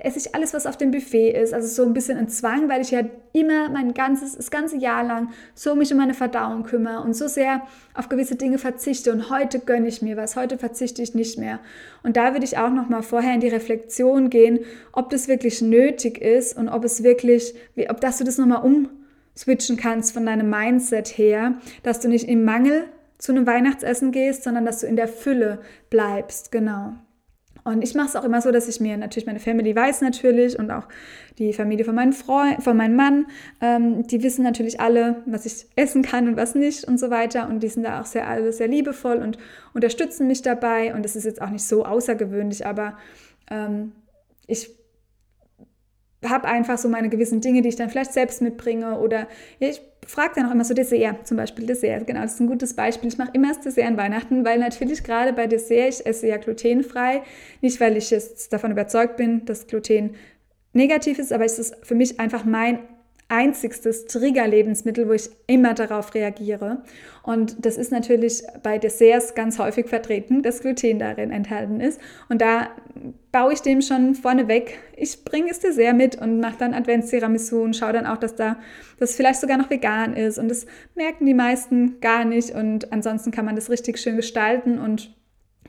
esse 0.00 0.18
ich 0.18 0.34
alles, 0.34 0.54
was 0.54 0.66
auf 0.66 0.76
dem 0.76 0.90
Buffet 0.90 1.30
ist. 1.30 1.54
Also 1.54 1.68
so 1.68 1.88
ein 1.88 1.94
bisschen 1.94 2.18
ein 2.18 2.28
Zwang, 2.28 2.68
weil 2.68 2.80
ich 2.80 2.90
ja 2.90 3.02
immer 3.32 3.68
mein 3.68 3.94
ganzes, 3.94 4.36
das 4.36 4.50
ganze 4.50 4.76
Jahr 4.76 5.04
lang 5.04 5.30
so 5.54 5.74
mich 5.74 5.92
um 5.92 5.98
meine 5.98 6.14
Verdauung 6.14 6.62
kümmere 6.62 7.02
und 7.02 7.14
so 7.14 7.28
sehr 7.28 7.62
auf 7.94 8.08
gewisse 8.08 8.36
Dinge 8.36 8.58
verzichte 8.58 9.12
und 9.12 9.30
heute 9.30 9.60
gönne 9.60 9.88
ich 9.88 10.02
mir 10.02 10.16
was, 10.16 10.36
heute 10.36 10.58
verzichte 10.58 11.02
ich 11.02 11.14
nicht 11.14 11.38
mehr. 11.38 11.60
Und 12.02 12.16
da 12.16 12.32
würde 12.32 12.44
ich 12.44 12.58
auch 12.58 12.70
noch 12.70 12.88
mal 12.88 13.02
vorher 13.02 13.34
in 13.34 13.40
die 13.40 13.48
Reflexion 13.48 14.30
gehen, 14.30 14.60
ob 14.92 15.10
das 15.10 15.28
wirklich 15.28 15.62
nötig 15.62 16.20
ist 16.20 16.56
und 16.56 16.68
ob 16.68 16.84
es 16.84 17.02
wirklich, 17.02 17.54
ob 17.88 18.00
dass 18.00 18.18
du 18.18 18.24
das 18.24 18.38
noch 18.38 18.46
mal 18.46 18.56
umswitchen 19.34 19.76
kannst 19.76 20.12
von 20.12 20.26
deinem 20.26 20.50
Mindset 20.50 21.18
her, 21.18 21.54
dass 21.82 22.00
du 22.00 22.08
nicht 22.08 22.28
im 22.28 22.44
Mangel 22.44 22.84
zu 23.18 23.32
einem 23.32 23.46
Weihnachtsessen 23.46 24.12
gehst, 24.12 24.44
sondern 24.44 24.64
dass 24.64 24.80
du 24.80 24.86
in 24.86 24.96
der 24.96 25.08
Fülle 25.08 25.60
bleibst, 25.90 26.52
genau. 26.52 26.94
Und 27.64 27.82
ich 27.82 27.94
mache 27.94 28.08
es 28.08 28.16
auch 28.16 28.24
immer 28.24 28.40
so, 28.40 28.50
dass 28.50 28.66
ich 28.66 28.80
mir 28.80 28.96
natürlich 28.96 29.26
meine 29.26 29.40
Family 29.40 29.76
weiß 29.76 30.00
natürlich 30.00 30.58
und 30.58 30.70
auch 30.70 30.88
die 31.38 31.52
Familie 31.52 31.84
von 31.84 31.94
meinem 31.94 32.14
Freund, 32.14 32.62
von 32.62 32.76
meinem 32.76 32.96
Mann, 32.96 33.26
ähm, 33.60 34.06
die 34.06 34.22
wissen 34.22 34.42
natürlich 34.42 34.80
alle, 34.80 35.22
was 35.26 35.44
ich 35.44 35.66
essen 35.76 36.02
kann 36.02 36.28
und 36.28 36.36
was 36.36 36.54
nicht 36.54 36.84
und 36.84 36.98
so 36.98 37.10
weiter. 37.10 37.46
Und 37.48 37.62
die 37.62 37.68
sind 37.68 37.82
da 37.82 38.00
auch 38.00 38.06
sehr 38.06 38.26
alle 38.26 38.52
sehr 38.52 38.68
liebevoll 38.68 39.18
und 39.18 39.36
unterstützen 39.74 40.26
mich 40.26 40.40
dabei. 40.40 40.94
Und 40.94 41.04
das 41.04 41.14
ist 41.14 41.24
jetzt 41.24 41.42
auch 41.42 41.50
nicht 41.50 41.64
so 41.64 41.84
außergewöhnlich, 41.84 42.64
aber 42.64 42.96
ähm, 43.50 43.92
ich 44.46 44.70
habe 46.24 46.48
einfach 46.48 46.78
so 46.78 46.88
meine 46.88 47.10
gewissen 47.10 47.40
Dinge, 47.40 47.60
die 47.60 47.68
ich 47.68 47.76
dann 47.76 47.90
vielleicht 47.90 48.12
selbst 48.12 48.40
mitbringe 48.40 48.98
oder 48.98 49.28
ich 49.60 49.82
frage 50.12 50.32
dann 50.36 50.46
auch 50.46 50.52
immer 50.52 50.64
so 50.64 50.74
Dessert, 50.74 51.26
zum 51.26 51.36
Beispiel 51.36 51.66
Dessert, 51.66 52.06
genau, 52.06 52.22
das 52.22 52.34
ist 52.34 52.40
ein 52.40 52.46
gutes 52.46 52.74
Beispiel. 52.74 53.08
Ich 53.08 53.18
mache 53.18 53.30
immer 53.34 53.48
das 53.48 53.60
Dessert 53.60 53.86
an 53.86 53.96
Weihnachten, 53.96 54.44
weil 54.44 54.58
natürlich 54.58 55.04
gerade 55.04 55.32
bei 55.32 55.46
Dessert, 55.46 56.00
ich 56.00 56.06
esse 56.06 56.28
ja 56.28 56.36
glutenfrei, 56.36 57.22
nicht 57.60 57.80
weil 57.80 57.96
ich 57.96 58.10
jetzt 58.10 58.52
davon 58.52 58.70
überzeugt 58.70 59.16
bin, 59.16 59.44
dass 59.44 59.66
Gluten 59.66 60.14
negativ 60.72 61.18
ist, 61.18 61.32
aber 61.32 61.44
es 61.44 61.58
ist 61.58 61.76
für 61.82 61.94
mich 61.94 62.20
einfach 62.20 62.44
mein 62.44 62.78
einzigstes 63.28 64.06
Triggerlebensmittel, 64.06 65.06
wo 65.06 65.12
ich 65.12 65.28
immer 65.46 65.74
darauf 65.74 66.14
reagiere. 66.14 66.82
Und 67.22 67.64
das 67.64 67.76
ist 67.76 67.92
natürlich 67.92 68.42
bei 68.62 68.78
Desserts 68.78 69.34
ganz 69.34 69.58
häufig 69.58 69.86
vertreten, 69.86 70.42
dass 70.42 70.60
Gluten 70.60 70.98
darin 70.98 71.30
enthalten 71.30 71.80
ist. 71.80 72.00
Und 72.30 72.40
da 72.40 72.68
baue 73.30 73.52
ich 73.52 73.60
dem 73.60 73.82
schon 73.82 74.14
vorneweg. 74.14 74.78
Ich 74.96 75.24
bringe 75.24 75.48
das 75.48 75.60
Dessert 75.60 75.94
mit 75.94 76.16
und 76.16 76.40
mache 76.40 76.56
dann 76.58 76.72
Advents-Tiramisu 76.72 77.62
und 77.62 77.76
schaue 77.76 77.92
dann 77.92 78.06
auch, 78.06 78.16
dass 78.16 78.34
da 78.34 78.56
das 78.98 79.14
vielleicht 79.14 79.40
sogar 79.40 79.58
noch 79.58 79.68
vegan 79.68 80.16
ist. 80.16 80.38
Und 80.38 80.48
das 80.48 80.64
merken 80.94 81.26
die 81.26 81.34
meisten 81.34 82.00
gar 82.00 82.24
nicht. 82.24 82.52
Und 82.52 82.92
ansonsten 82.92 83.30
kann 83.30 83.44
man 83.44 83.56
das 83.56 83.68
richtig 83.68 83.98
schön 83.98 84.16
gestalten 84.16 84.78
und 84.78 85.14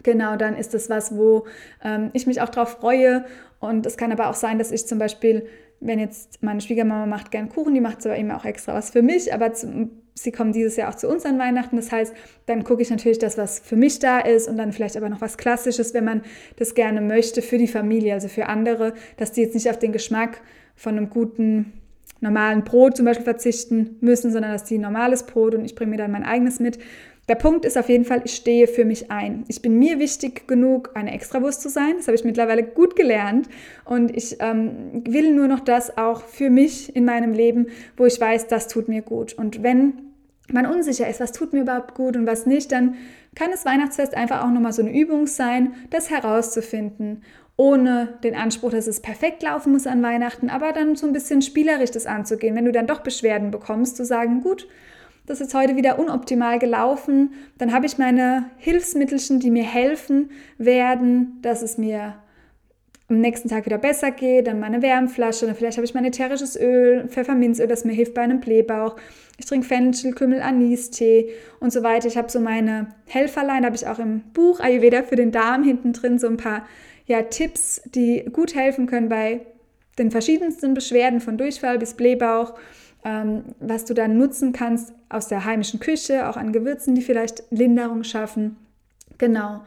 genau, 0.01 0.37
dann 0.37 0.55
ist 0.55 0.73
das 0.73 0.89
was, 0.89 1.17
wo 1.17 1.45
ähm, 1.83 2.09
ich 2.13 2.25
mich 2.25 2.39
auch 2.39 2.49
drauf 2.49 2.77
freue. 2.79 3.25
Und 3.59 3.85
es 3.85 3.97
kann 3.97 4.13
aber 4.13 4.29
auch 4.29 4.33
sein, 4.33 4.57
dass 4.57 4.71
ich 4.71 4.87
zum 4.87 4.97
Beispiel, 4.97 5.45
wenn 5.81 5.99
jetzt 5.99 6.43
meine 6.43 6.61
Schwiegermama 6.61 7.05
macht 7.05 7.31
gern 7.31 7.49
Kuchen, 7.49 7.73
die 7.73 7.81
macht 7.81 8.01
zwar 8.01 8.15
immer 8.15 8.37
auch 8.37 8.45
extra 8.45 8.73
was 8.73 8.89
für 8.89 9.01
mich, 9.01 9.33
aber 9.33 9.53
zu, 9.53 9.89
sie 10.13 10.31
kommen 10.31 10.51
dieses 10.51 10.75
Jahr 10.75 10.89
auch 10.89 10.95
zu 10.95 11.07
uns 11.07 11.25
an 11.25 11.39
Weihnachten. 11.39 11.75
Das 11.77 11.91
heißt, 11.91 12.13
dann 12.45 12.63
gucke 12.63 12.81
ich 12.81 12.89
natürlich 12.89 13.19
das, 13.19 13.37
was 13.37 13.59
für 13.59 13.75
mich 13.75 13.99
da 13.99 14.19
ist 14.19 14.47
und 14.47 14.57
dann 14.57 14.73
vielleicht 14.73 14.97
aber 14.97 15.09
noch 15.09 15.21
was 15.21 15.37
Klassisches, 15.37 15.93
wenn 15.93 16.03
man 16.03 16.21
das 16.57 16.75
gerne 16.75 17.01
möchte 17.01 17.41
für 17.41 17.57
die 17.57 17.67
Familie, 17.67 18.13
also 18.13 18.27
für 18.27 18.47
andere, 18.47 18.93
dass 19.17 19.31
die 19.31 19.41
jetzt 19.41 19.53
nicht 19.53 19.69
auf 19.69 19.79
den 19.79 19.91
Geschmack 19.91 20.41
von 20.75 20.97
einem 20.97 21.09
guten 21.09 21.73
normalen 22.21 22.63
Brot 22.63 22.97
zum 22.97 23.05
Beispiel 23.05 23.23
verzichten 23.23 23.97
müssen, 24.01 24.31
sondern 24.31 24.51
dass 24.51 24.65
die 24.65 24.77
normales 24.77 25.23
Brot 25.23 25.55
und 25.55 25.63
ich 25.63 25.75
bringe 25.75 25.91
mir 25.91 25.97
dann 25.97 26.11
mein 26.11 26.23
eigenes 26.23 26.59
mit. 26.59 26.79
Der 27.29 27.35
Punkt 27.35 27.63
ist 27.63 27.77
auf 27.77 27.89
jeden 27.89 28.05
Fall, 28.05 28.23
ich 28.25 28.35
stehe 28.35 28.67
für 28.67 28.85
mich 28.85 29.11
ein. 29.11 29.45
Ich 29.47 29.61
bin 29.61 29.77
mir 29.77 29.99
wichtig 29.99 30.47
genug, 30.47 30.89
eine 30.95 31.13
Extrawurst 31.13 31.61
zu 31.61 31.69
sein. 31.69 31.93
Das 31.97 32.07
habe 32.07 32.15
ich 32.15 32.23
mittlerweile 32.23 32.63
gut 32.63 32.95
gelernt. 32.95 33.47
Und 33.85 34.15
ich 34.17 34.37
ähm, 34.39 35.03
will 35.07 35.35
nur 35.35 35.47
noch 35.47 35.59
das 35.59 35.95
auch 35.95 36.23
für 36.23 36.49
mich 36.49 36.95
in 36.95 37.05
meinem 37.05 37.33
Leben, 37.33 37.67
wo 37.97 38.05
ich 38.05 38.19
weiß, 38.19 38.47
das 38.47 38.67
tut 38.67 38.87
mir 38.87 39.03
gut. 39.03 39.33
Und 39.33 39.61
wenn 39.61 39.93
man 40.51 40.65
unsicher 40.65 41.07
ist, 41.07 41.19
was 41.19 41.31
tut 41.31 41.53
mir 41.53 41.61
überhaupt 41.61 41.93
gut 41.93 42.17
und 42.17 42.25
was 42.25 42.47
nicht, 42.47 42.71
dann 42.71 42.95
kann 43.35 43.51
das 43.51 43.63
Weihnachtsfest 43.63 44.15
einfach 44.15 44.43
auch 44.43 44.49
nochmal 44.49 44.73
so 44.73 44.81
eine 44.81 44.99
Übung 44.99 45.27
sein, 45.27 45.75
das 45.91 46.09
herauszufinden 46.09 47.21
ohne 47.57 48.17
den 48.23 48.35
Anspruch, 48.35 48.71
dass 48.71 48.87
es 48.87 49.01
perfekt 49.01 49.43
laufen 49.43 49.73
muss 49.73 49.85
an 49.85 50.01
Weihnachten, 50.01 50.49
aber 50.49 50.71
dann 50.71 50.95
so 50.95 51.05
ein 51.05 51.11
bisschen 51.11 51.41
spielerisch 51.41 51.91
das 51.91 52.05
anzugehen. 52.05 52.55
Wenn 52.55 52.63
du 52.63 52.71
dann 52.71 52.87
doch 52.87 53.01
Beschwerden 53.01 53.51
bekommst, 53.51 53.97
zu 53.97 54.05
sagen, 54.05 54.39
gut, 54.39 54.65
das 55.29 55.41
ist 55.41 55.53
heute 55.53 55.75
wieder 55.75 55.99
unoptimal 55.99 56.57
gelaufen, 56.57 57.33
dann 57.59 57.71
habe 57.71 57.85
ich 57.85 57.99
meine 57.99 58.49
Hilfsmittelchen, 58.57 59.39
die 59.39 59.51
mir 59.51 59.63
helfen 59.63 60.31
werden, 60.57 61.37
dass 61.43 61.61
es 61.61 61.77
mir 61.77 62.15
am 63.09 63.21
nächsten 63.21 63.47
Tag 63.47 63.67
wieder 63.67 63.77
besser 63.77 64.09
geht, 64.09 64.47
dann 64.47 64.59
meine 64.59 64.81
Wärmflasche, 64.81 65.45
dann 65.45 65.53
vielleicht 65.53 65.77
habe 65.77 65.85
ich 65.85 65.93
mein 65.93 66.05
ätherisches 66.05 66.59
Öl, 66.59 67.07
Pfefferminzöl, 67.07 67.67
das 67.67 67.85
mir 67.85 67.93
hilft 67.93 68.15
bei 68.15 68.23
einem 68.23 68.39
Blähbauch. 68.39 68.95
Ich 69.37 69.45
trinke 69.45 69.67
Fenchel, 69.67 70.13
Kümmel, 70.13 70.41
Anis-Tee 70.41 71.29
und 71.59 71.71
so 71.71 71.83
weiter. 71.83 72.07
Ich 72.07 72.17
habe 72.17 72.31
so 72.31 72.39
meine 72.39 72.87
Helferlein, 73.05 73.65
habe 73.65 73.75
ich 73.75 73.85
auch 73.85 73.99
im 73.99 74.21
Buch 74.33 74.59
Ayurveda 74.59 75.03
für 75.03 75.15
den 75.15 75.31
Darm 75.31 75.63
hinten 75.63 75.93
drin 75.93 76.17
so 76.17 76.25
ein 76.25 76.37
paar 76.37 76.65
ja, 77.05 77.21
Tipps, 77.21 77.83
die 77.85 78.25
gut 78.33 78.55
helfen 78.55 78.87
können 78.87 79.09
bei 79.09 79.41
den 79.99 80.09
verschiedensten 80.09 80.73
Beschwerden 80.73 81.19
von 81.19 81.37
Durchfall 81.37 81.77
bis 81.77 81.93
Blähbauch, 81.93 82.55
ähm, 83.03 83.43
was 83.59 83.85
du 83.85 83.93
dann 83.93 84.17
nutzen 84.17 84.53
kannst 84.53 84.93
aus 85.09 85.27
der 85.27 85.45
heimischen 85.45 85.79
Küche, 85.79 86.29
auch 86.29 86.37
an 86.37 86.51
Gewürzen, 86.51 86.95
die 86.95 87.01
vielleicht 87.01 87.43
Linderung 87.49 88.03
schaffen. 88.03 88.57
Genau. 89.17 89.61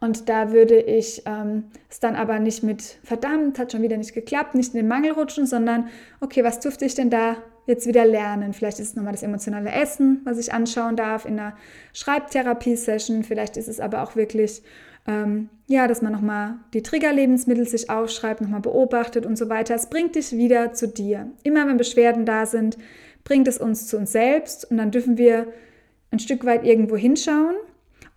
Und 0.00 0.28
da 0.28 0.52
würde 0.52 0.80
ich 0.80 1.22
ähm, 1.26 1.64
es 1.90 1.98
dann 1.98 2.14
aber 2.14 2.38
nicht 2.38 2.62
mit 2.62 2.98
verdammt, 3.02 3.58
hat 3.58 3.72
schon 3.72 3.82
wieder 3.82 3.96
nicht 3.96 4.14
geklappt, 4.14 4.54
nicht 4.54 4.72
in 4.72 4.80
den 4.80 4.88
Mangel 4.88 5.12
rutschen, 5.12 5.44
sondern 5.44 5.88
okay, 6.20 6.44
was 6.44 6.60
durfte 6.60 6.84
ich 6.84 6.94
denn 6.94 7.10
da 7.10 7.36
jetzt 7.66 7.86
wieder 7.86 8.04
lernen? 8.06 8.52
Vielleicht 8.52 8.78
ist 8.78 8.90
es 8.90 8.94
nochmal 8.94 9.12
das 9.12 9.24
emotionale 9.24 9.70
Essen, 9.70 10.20
was 10.24 10.38
ich 10.38 10.52
anschauen 10.52 10.94
darf 10.94 11.24
in 11.24 11.38
einer 11.38 11.56
Schreibtherapie-Session. 11.94 13.24
Vielleicht 13.24 13.56
ist 13.56 13.68
es 13.68 13.80
aber 13.80 14.02
auch 14.02 14.14
wirklich 14.14 14.62
ähm, 15.08 15.48
ja, 15.66 15.88
dass 15.88 16.02
man 16.02 16.12
nochmal 16.12 16.56
die 16.74 16.82
Triggerlebensmittel 16.82 17.66
sich 17.66 17.90
aufschreibt, 17.90 18.40
nochmal 18.40 18.60
beobachtet 18.60 19.26
und 19.26 19.36
so 19.36 19.48
weiter. 19.48 19.74
Es 19.74 19.90
bringt 19.90 20.14
dich 20.14 20.32
wieder 20.32 20.72
zu 20.74 20.86
dir. 20.86 21.30
Immer 21.42 21.66
wenn 21.66 21.78
Beschwerden 21.78 22.24
da 22.24 22.46
sind, 22.46 22.78
bringt 23.24 23.48
es 23.48 23.58
uns 23.58 23.86
zu 23.86 23.96
uns 23.96 24.12
selbst 24.12 24.70
und 24.70 24.76
dann 24.76 24.90
dürfen 24.90 25.18
wir 25.18 25.48
ein 26.10 26.18
Stück 26.18 26.44
weit 26.44 26.64
irgendwo 26.64 26.96
hinschauen 26.96 27.56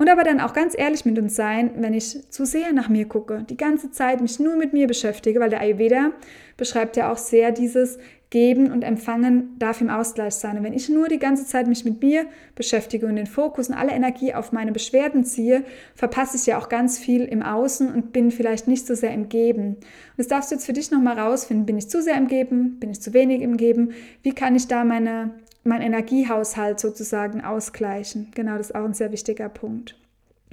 und 0.01 0.09
aber 0.09 0.23
dann 0.23 0.39
auch 0.39 0.53
ganz 0.53 0.75
ehrlich 0.75 1.05
mit 1.05 1.19
uns 1.19 1.35
sein, 1.35 1.69
wenn 1.75 1.93
ich 1.93 2.27
zu 2.31 2.43
sehr 2.43 2.73
nach 2.73 2.89
mir 2.89 3.07
gucke, 3.07 3.45
die 3.47 3.55
ganze 3.55 3.91
Zeit 3.91 4.19
mich 4.19 4.39
nur 4.39 4.55
mit 4.55 4.73
mir 4.73 4.87
beschäftige, 4.87 5.39
weil 5.39 5.51
der 5.51 5.61
Ayurveda 5.61 6.09
beschreibt 6.57 6.97
ja 6.97 7.11
auch 7.11 7.19
sehr 7.19 7.51
dieses 7.51 7.99
Geben 8.31 8.71
und 8.71 8.81
Empfangen 8.81 9.55
darf 9.59 9.79
im 9.79 9.91
Ausgleich 9.91 10.33
sein. 10.33 10.57
Und 10.57 10.63
wenn 10.63 10.73
ich 10.73 10.89
nur 10.89 11.07
die 11.07 11.19
ganze 11.19 11.45
Zeit 11.45 11.67
mich 11.67 11.85
mit 11.85 12.01
mir 12.01 12.25
beschäftige 12.55 13.05
und 13.05 13.15
den 13.15 13.27
Fokus 13.27 13.69
und 13.69 13.75
alle 13.75 13.91
Energie 13.91 14.33
auf 14.33 14.51
meine 14.51 14.71
Beschwerden 14.71 15.23
ziehe, 15.23 15.63
verpasse 15.93 16.35
ich 16.35 16.47
ja 16.47 16.57
auch 16.57 16.67
ganz 16.67 16.97
viel 16.97 17.25
im 17.25 17.43
Außen 17.43 17.93
und 17.93 18.11
bin 18.11 18.31
vielleicht 18.31 18.67
nicht 18.67 18.87
so 18.87 18.95
sehr 18.95 19.13
im 19.13 19.29
Geben. 19.29 19.75
Und 19.75 19.83
das 20.17 20.29
darfst 20.29 20.49
du 20.49 20.55
jetzt 20.55 20.65
für 20.65 20.73
dich 20.73 20.89
nochmal 20.89 21.19
rausfinden. 21.19 21.67
Bin 21.67 21.77
ich 21.77 21.89
zu 21.89 22.01
sehr 22.01 22.17
im 22.17 22.27
Geben? 22.27 22.79
Bin 22.79 22.89
ich 22.89 23.01
zu 23.01 23.13
wenig 23.13 23.43
im 23.43 23.55
Geben? 23.55 23.91
Wie 24.23 24.33
kann 24.33 24.55
ich 24.55 24.67
da 24.67 24.83
meine, 24.83 25.35
meinen 25.63 25.81
Energiehaushalt 25.81 26.79
sozusagen 26.79 27.41
ausgleichen? 27.41 28.31
Genau, 28.35 28.57
das 28.57 28.69
ist 28.69 28.75
auch 28.75 28.85
ein 28.85 28.93
sehr 28.93 29.11
wichtiger 29.11 29.49
Punkt. 29.49 29.95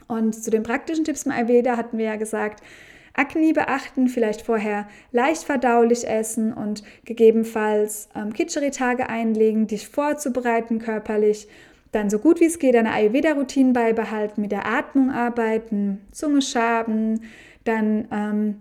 Und 0.07 0.35
zu 0.35 0.51
den 0.51 0.63
praktischen 0.63 1.05
Tipps 1.05 1.25
im 1.25 1.33
Ayurveda 1.33 1.77
hatten 1.77 1.99
wir 1.99 2.07
ja 2.07 2.17
gesagt, 2.17 2.63
Akne 3.19 3.53
beachten, 3.53 4.09
vielleicht 4.09 4.43
vorher 4.43 4.87
leicht 5.11 5.43
verdaulich 5.43 6.07
essen 6.07 6.53
und 6.53 6.85
gegebenenfalls 7.05 8.09
ähm, 8.15 8.33
Kitscheri-Tage 8.33 9.09
einlegen, 9.09 9.67
dich 9.67 9.89
vorzubereiten 9.89 10.79
körperlich. 10.79 11.49
Dann 11.91 12.11
so 12.11 12.19
gut 12.19 12.41
wie 12.41 12.45
es 12.45 12.59
geht 12.59 12.77
eine 12.77 12.93
Ayurveda-Routine 12.93 13.73
beibehalten, 13.73 14.41
mit 14.41 14.53
der 14.53 14.67
Atmung 14.67 15.11
arbeiten, 15.11 16.07
Zunge 16.13 16.43
schaben, 16.43 17.23
dann 17.65 18.07
ähm, 18.13 18.57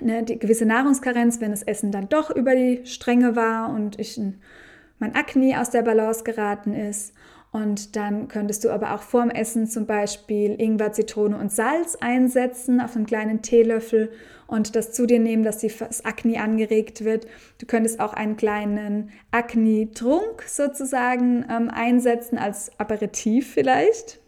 eine 0.00 0.24
gewisse 0.24 0.64
Nahrungskarenz, 0.64 1.40
wenn 1.40 1.50
das 1.50 1.62
Essen 1.62 1.92
dann 1.92 2.08
doch 2.08 2.34
über 2.34 2.54
die 2.54 2.80
Stränge 2.84 3.36
war 3.36 3.70
und 3.70 3.98
ich 3.98 4.18
mein 5.00 5.16
Akne 5.16 5.60
aus 5.60 5.70
der 5.70 5.82
Balance 5.82 6.22
geraten 6.22 6.72
ist. 6.72 7.12
Und 7.52 7.96
dann 7.96 8.28
könntest 8.28 8.62
du 8.62 8.70
aber 8.70 8.94
auch 8.94 9.02
vorm 9.02 9.30
Essen 9.30 9.66
zum 9.66 9.86
Beispiel 9.86 10.54
Ingwer, 10.60 10.92
Zitrone 10.92 11.36
und 11.36 11.50
Salz 11.50 11.96
einsetzen 12.00 12.80
auf 12.80 12.94
einen 12.94 13.06
kleinen 13.06 13.42
Teelöffel 13.42 14.12
und 14.46 14.76
das 14.76 14.92
zu 14.92 15.06
dir 15.06 15.18
nehmen, 15.18 15.42
dass 15.42 15.58
das 15.58 16.04
Akne 16.04 16.40
angeregt 16.40 17.04
wird. 17.04 17.26
Du 17.58 17.66
könntest 17.66 17.98
auch 17.98 18.12
einen 18.12 18.36
kleinen 18.36 19.10
Akne-Trunk 19.32 20.42
sozusagen 20.46 21.44
ähm, 21.50 21.70
einsetzen 21.72 22.38
als 22.38 22.70
Aperitif 22.78 23.52
vielleicht. 23.52 24.20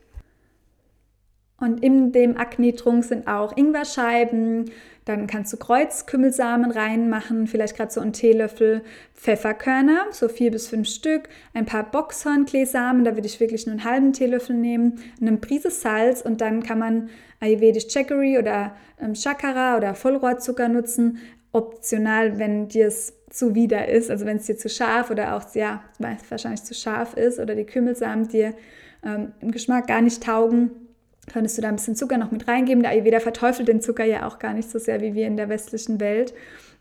Und 1.59 1.83
in 1.83 2.11
dem 2.11 2.37
Akne-Trunk 2.37 3.05
sind 3.05 3.29
auch 3.29 3.57
Ingwerscheiben, 3.57 4.71
dann 5.04 5.26
kannst 5.26 5.52
du 5.52 5.56
Kreuzkümmelsamen 5.56 6.71
reinmachen, 6.71 7.47
vielleicht 7.47 7.76
gerade 7.76 7.92
so 7.92 8.00
einen 8.00 8.12
Teelöffel 8.12 8.82
Pfefferkörner, 9.14 10.06
so 10.11 10.28
vier 10.28 10.50
bis 10.50 10.68
fünf 10.68 10.88
Stück, 10.88 11.28
ein 11.54 11.66
paar 11.66 11.90
Boxhornkleesamen, 11.90 13.04
da 13.04 13.14
würde 13.16 13.26
ich 13.26 13.40
wirklich 13.40 13.66
nur 13.66 13.73
einen 13.73 13.85
halben 13.85 14.12
Teelöffel 14.12 14.56
nehmen, 14.56 15.00
eine 15.21 15.37
Prise 15.38 15.71
Salz 15.71 16.23
und 16.23 16.40
dann 16.40 16.62
kann 16.62 16.78
man 16.78 17.11
Ayurvedisch 17.40 17.88
Chicory 17.88 18.38
oder 18.38 18.76
ähm, 19.00 19.14
Shakara 19.14 19.76
oder 19.76 19.94
Vollrohrzucker 19.94 20.68
nutzen. 20.68 21.18
Optional, 21.50 22.38
wenn 22.38 22.68
dir 22.68 22.87
es 22.87 23.14
zuwider 23.28 23.88
ist, 23.88 24.11
also 24.11 24.25
wenn 24.25 24.37
es 24.37 24.47
dir 24.47 24.56
zu 24.56 24.68
scharf 24.68 25.11
oder 25.11 25.37
auch, 25.37 25.54
ja, 25.54 25.82
wahrscheinlich 26.28 26.62
zu 26.62 26.75
scharf 26.75 27.14
ist 27.14 27.38
oder 27.40 27.54
die 27.54 27.64
Kümmelsamen 27.64 28.28
dir 28.28 28.54
ähm, 29.04 29.32
im 29.40 29.50
Geschmack 29.50 29.88
gar 29.88 30.00
nicht 30.00 30.23
taugen, 30.23 30.71
könntest 31.31 31.57
du 31.57 31.62
da 31.62 31.69
ein 31.69 31.76
bisschen 31.76 31.97
Zucker 31.97 32.19
noch 32.19 32.31
mit 32.31 32.49
reingeben. 32.49 32.83
Der 32.83 32.93
Ayurveda 32.93 33.21
verteufelt 33.21 33.69
den 33.69 33.81
Zucker 33.81 34.05
ja 34.05 34.26
auch 34.26 34.38
gar 34.38 34.55
nicht 34.55 34.71
so 34.71 34.79
sehr 34.79 35.00
wie 35.00 35.14
wir 35.14 35.26
in 35.26 35.37
der 35.37 35.49
westlichen 35.49 36.00
Welt. 36.00 36.35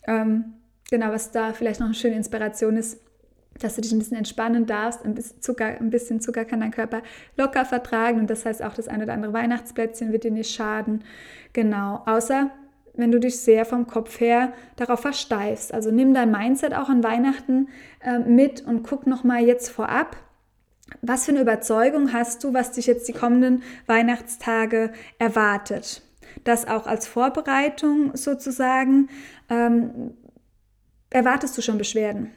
Ähm, 0.07 0.53
genau, 0.89 1.11
was 1.11 1.31
da 1.31 1.53
vielleicht 1.53 1.79
noch 1.79 1.87
eine 1.87 1.95
schöne 1.95 2.15
Inspiration 2.15 2.77
ist, 2.77 2.99
dass 3.59 3.75
du 3.75 3.81
dich 3.81 3.91
ein 3.91 3.99
bisschen 3.99 4.17
entspannen 4.17 4.65
darfst. 4.65 5.05
Ein 5.05 5.13
bisschen 5.13 5.41
Zucker, 5.41 5.65
ein 5.65 5.89
bisschen 5.89 6.21
Zucker 6.21 6.45
kann 6.45 6.61
dein 6.61 6.71
Körper 6.71 7.03
locker 7.37 7.65
vertragen 7.65 8.19
und 8.19 8.29
das 8.29 8.45
heißt 8.45 8.63
auch 8.63 8.73
das 8.73 8.87
eine 8.87 9.03
oder 9.03 9.13
andere 9.13 9.33
Weihnachtsplätzchen 9.33 10.11
wird 10.11 10.23
dir 10.23 10.31
nicht 10.31 10.53
schaden. 10.53 11.03
Genau, 11.53 12.01
außer 12.05 12.49
wenn 12.93 13.11
du 13.11 13.19
dich 13.19 13.39
sehr 13.39 13.65
vom 13.65 13.87
Kopf 13.87 14.19
her 14.19 14.53
darauf 14.75 15.01
versteifst. 15.01 15.73
Also 15.73 15.91
nimm 15.91 16.13
dein 16.13 16.31
Mindset 16.31 16.73
auch 16.73 16.89
an 16.89 17.03
Weihnachten 17.03 17.69
äh, 18.03 18.19
mit 18.19 18.65
und 18.65 18.83
guck 18.83 19.07
nochmal 19.07 19.43
jetzt 19.43 19.69
vorab, 19.69 20.17
was 21.01 21.25
für 21.25 21.31
eine 21.31 21.41
Überzeugung 21.41 22.13
hast 22.13 22.43
du, 22.43 22.53
was 22.53 22.71
dich 22.71 22.87
jetzt 22.87 23.07
die 23.07 23.13
kommenden 23.13 23.63
Weihnachtstage 23.87 24.91
erwartet? 25.19 26.01
Das 26.43 26.67
auch 26.67 26.87
als 26.87 27.07
Vorbereitung 27.07 28.15
sozusagen. 28.15 29.09
Ähm, 29.49 30.13
erwartest 31.09 31.57
du 31.57 31.61
schon 31.61 31.77
Beschwerden? 31.77 32.31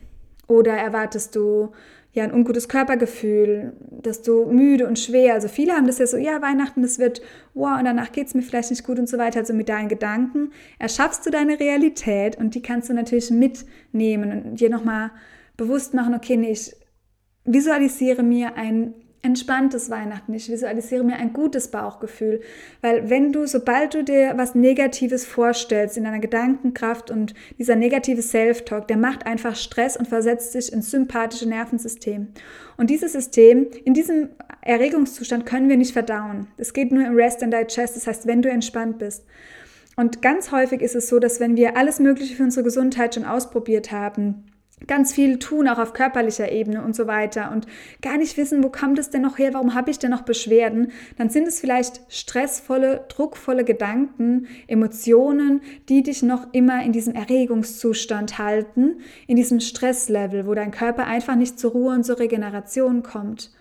Oder 0.46 0.72
erwartest 0.72 1.36
du 1.36 1.72
ja 2.14 2.22
ein 2.22 2.32
ungutes 2.32 2.68
Körpergefühl, 2.68 3.72
dass 3.90 4.22
du 4.22 4.46
müde 4.46 4.86
und 4.86 4.98
schwer, 4.98 5.34
also 5.34 5.48
viele 5.48 5.72
haben 5.72 5.86
das 5.86 5.98
ja 5.98 6.06
so, 6.06 6.16
ja, 6.16 6.40
Weihnachten, 6.40 6.82
das 6.82 7.00
wird, 7.00 7.20
wow, 7.54 7.76
und 7.78 7.84
danach 7.86 8.12
geht 8.12 8.28
es 8.28 8.34
mir 8.34 8.42
vielleicht 8.42 8.70
nicht 8.70 8.84
gut 8.84 9.00
und 9.00 9.08
so 9.08 9.18
weiter. 9.18 9.40
Also 9.40 9.52
mit 9.52 9.68
deinen 9.68 9.88
Gedanken 9.88 10.52
erschaffst 10.78 11.26
du 11.26 11.30
deine 11.30 11.58
Realität 11.58 12.38
und 12.38 12.54
die 12.54 12.62
kannst 12.62 12.88
du 12.88 12.94
natürlich 12.94 13.30
mitnehmen 13.30 14.44
und 14.44 14.60
dir 14.60 14.70
nochmal 14.70 15.10
bewusst 15.56 15.92
machen, 15.94 16.14
okay, 16.14 16.36
nee, 16.36 16.52
ich 16.52 16.76
visualisiere 17.44 18.22
mir 18.22 18.56
ein 18.56 18.94
entspanntes 19.24 19.88
Weihnachten. 19.88 20.34
Ich 20.34 20.50
visualisiere 20.50 21.02
mir 21.02 21.16
ein 21.16 21.32
gutes 21.32 21.70
Bauchgefühl, 21.70 22.40
weil 22.82 23.08
wenn 23.08 23.32
du, 23.32 23.46
sobald 23.46 23.94
du 23.94 24.04
dir 24.04 24.34
was 24.36 24.54
Negatives 24.54 25.24
vorstellst 25.24 25.96
in 25.96 26.04
deiner 26.04 26.20
Gedankenkraft 26.20 27.10
und 27.10 27.34
dieser 27.58 27.74
negative 27.74 28.20
Self-Talk, 28.20 28.86
der 28.86 28.98
macht 28.98 29.26
einfach 29.26 29.56
Stress 29.56 29.96
und 29.96 30.08
versetzt 30.08 30.54
dich 30.54 30.72
ins 30.72 30.90
sympathische 30.90 31.48
Nervensystem. 31.48 32.28
Und 32.76 32.90
dieses 32.90 33.12
System, 33.12 33.66
in 33.84 33.94
diesem 33.94 34.28
Erregungszustand 34.60 35.46
können 35.46 35.68
wir 35.68 35.78
nicht 35.78 35.92
verdauen. 35.92 36.48
Es 36.58 36.74
geht 36.74 36.92
nur 36.92 37.06
im 37.06 37.14
Rest 37.14 37.42
and 37.42 37.54
Digest, 37.54 37.96
das 37.96 38.06
heißt, 38.06 38.26
wenn 38.26 38.42
du 38.42 38.50
entspannt 38.50 38.98
bist. 38.98 39.24
Und 39.96 40.22
ganz 40.22 40.52
häufig 40.52 40.82
ist 40.82 40.96
es 40.96 41.08
so, 41.08 41.18
dass 41.18 41.40
wenn 41.40 41.56
wir 41.56 41.76
alles 41.76 41.98
Mögliche 41.98 42.34
für 42.34 42.42
unsere 42.42 42.64
Gesundheit 42.64 43.14
schon 43.14 43.24
ausprobiert 43.24 43.92
haben, 43.92 44.44
ganz 44.86 45.12
viel 45.12 45.38
tun, 45.38 45.68
auch 45.68 45.78
auf 45.78 45.92
körperlicher 45.92 46.50
Ebene 46.50 46.82
und 46.82 46.94
so 46.94 47.06
weiter 47.06 47.52
und 47.52 47.66
gar 48.02 48.18
nicht 48.18 48.36
wissen, 48.36 48.62
wo 48.62 48.68
kommt 48.68 48.98
es 48.98 49.10
denn 49.10 49.22
noch 49.22 49.38
her, 49.38 49.54
warum 49.54 49.74
habe 49.74 49.90
ich 49.90 49.98
denn 49.98 50.10
noch 50.10 50.22
Beschwerden, 50.22 50.92
dann 51.16 51.30
sind 51.30 51.48
es 51.48 51.60
vielleicht 51.60 52.00
stressvolle, 52.08 53.04
druckvolle 53.08 53.64
Gedanken, 53.64 54.46
Emotionen, 54.66 55.62
die 55.88 56.02
dich 56.02 56.22
noch 56.22 56.52
immer 56.52 56.82
in 56.82 56.92
diesem 56.92 57.14
Erregungszustand 57.14 58.38
halten, 58.38 58.98
in 59.26 59.36
diesem 59.36 59.60
Stresslevel, 59.60 60.46
wo 60.46 60.54
dein 60.54 60.70
Körper 60.70 61.06
einfach 61.06 61.36
nicht 61.36 61.58
zur 61.58 61.72
Ruhe 61.72 61.94
und 61.94 62.04
zur 62.04 62.18
Regeneration 62.18 63.02
kommt. 63.02 63.52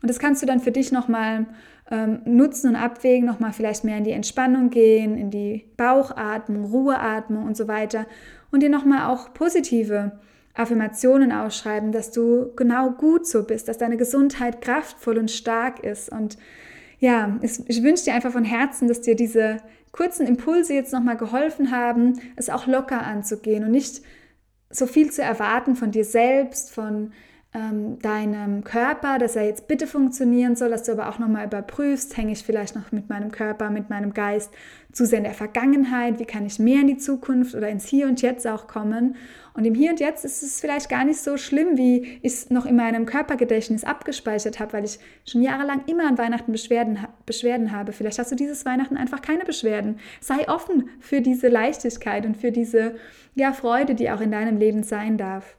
Und 0.00 0.10
das 0.10 0.18
kannst 0.18 0.42
du 0.42 0.46
dann 0.46 0.58
für 0.58 0.72
dich 0.72 0.90
nochmal 0.90 1.46
ähm, 1.90 2.22
nutzen 2.24 2.70
und 2.70 2.76
abwägen, 2.76 3.26
nochmal 3.26 3.52
vielleicht 3.52 3.84
mehr 3.84 3.98
in 3.98 4.04
die 4.04 4.10
Entspannung 4.10 4.70
gehen, 4.70 5.16
in 5.16 5.30
die 5.30 5.64
Bauchatmung, 5.76 6.64
Ruheatmung 6.64 7.44
und 7.44 7.56
so 7.56 7.68
weiter 7.68 8.06
und 8.50 8.62
dir 8.62 8.70
nochmal 8.70 9.12
auch 9.12 9.32
positive 9.32 10.12
Affirmationen 10.54 11.32
ausschreiben, 11.32 11.92
dass 11.92 12.10
du 12.10 12.52
genau 12.54 12.90
gut 12.90 13.26
so 13.26 13.44
bist, 13.44 13.68
dass 13.68 13.78
deine 13.78 13.96
Gesundheit 13.96 14.60
kraftvoll 14.60 15.18
und 15.18 15.30
stark 15.30 15.82
ist. 15.82 16.10
Und 16.10 16.36
ja, 16.98 17.38
ich 17.40 17.82
wünsche 17.82 18.04
dir 18.04 18.14
einfach 18.14 18.32
von 18.32 18.44
Herzen, 18.44 18.86
dass 18.86 19.00
dir 19.00 19.16
diese 19.16 19.58
kurzen 19.92 20.26
Impulse 20.26 20.74
jetzt 20.74 20.92
nochmal 20.92 21.16
geholfen 21.16 21.70
haben, 21.70 22.20
es 22.36 22.50
auch 22.50 22.66
locker 22.66 23.02
anzugehen 23.02 23.64
und 23.64 23.70
nicht 23.70 24.02
so 24.70 24.86
viel 24.86 25.10
zu 25.10 25.22
erwarten 25.22 25.76
von 25.76 25.90
dir 25.90 26.04
selbst, 26.04 26.70
von 26.70 27.12
ähm, 27.54 27.98
deinem 27.98 28.64
Körper, 28.64 29.18
dass 29.18 29.36
er 29.36 29.44
jetzt 29.44 29.68
bitte 29.68 29.86
funktionieren 29.86 30.56
soll, 30.56 30.70
dass 30.70 30.84
du 30.84 30.92
aber 30.92 31.10
auch 31.10 31.18
nochmal 31.18 31.44
überprüfst, 31.44 32.16
hänge 32.16 32.32
ich 32.32 32.44
vielleicht 32.44 32.74
noch 32.74 32.92
mit 32.92 33.10
meinem 33.10 33.30
Körper, 33.30 33.68
mit 33.68 33.90
meinem 33.90 34.14
Geist 34.14 34.50
zu 34.92 35.04
sehr 35.04 35.18
in 35.18 35.24
der 35.24 35.34
Vergangenheit, 35.34 36.18
wie 36.18 36.24
kann 36.24 36.46
ich 36.46 36.58
mehr 36.58 36.80
in 36.80 36.86
die 36.86 36.96
Zukunft 36.96 37.54
oder 37.54 37.68
ins 37.68 37.86
Hier 37.86 38.06
und 38.06 38.22
Jetzt 38.22 38.46
auch 38.46 38.66
kommen. 38.68 39.16
Und 39.54 39.66
im 39.66 39.74
Hier 39.74 39.90
und 39.90 40.00
Jetzt 40.00 40.24
ist 40.24 40.42
es 40.42 40.60
vielleicht 40.60 40.88
gar 40.88 41.04
nicht 41.04 41.20
so 41.20 41.36
schlimm, 41.36 41.76
wie 41.76 42.18
ich 42.22 42.32
es 42.32 42.50
noch 42.50 42.64
in 42.64 42.76
meinem 42.76 43.04
Körpergedächtnis 43.04 43.84
abgespeichert 43.84 44.58
habe, 44.58 44.72
weil 44.72 44.84
ich 44.84 44.98
schon 45.26 45.42
jahrelang 45.42 45.82
immer 45.86 46.08
an 46.08 46.16
Weihnachten 46.16 46.52
Beschwerden, 46.52 46.98
Beschwerden 47.26 47.70
habe. 47.70 47.92
Vielleicht 47.92 48.18
hast 48.18 48.32
du 48.32 48.36
dieses 48.36 48.64
Weihnachten 48.64 48.96
einfach 48.96 49.20
keine 49.20 49.44
Beschwerden. 49.44 49.98
Sei 50.20 50.48
offen 50.48 50.88
für 51.00 51.20
diese 51.20 51.48
Leichtigkeit 51.48 52.24
und 52.24 52.38
für 52.38 52.50
diese 52.50 52.94
ja, 53.34 53.52
Freude, 53.52 53.94
die 53.94 54.10
auch 54.10 54.22
in 54.22 54.30
deinem 54.30 54.56
Leben 54.56 54.84
sein 54.84 55.18
darf. 55.18 55.56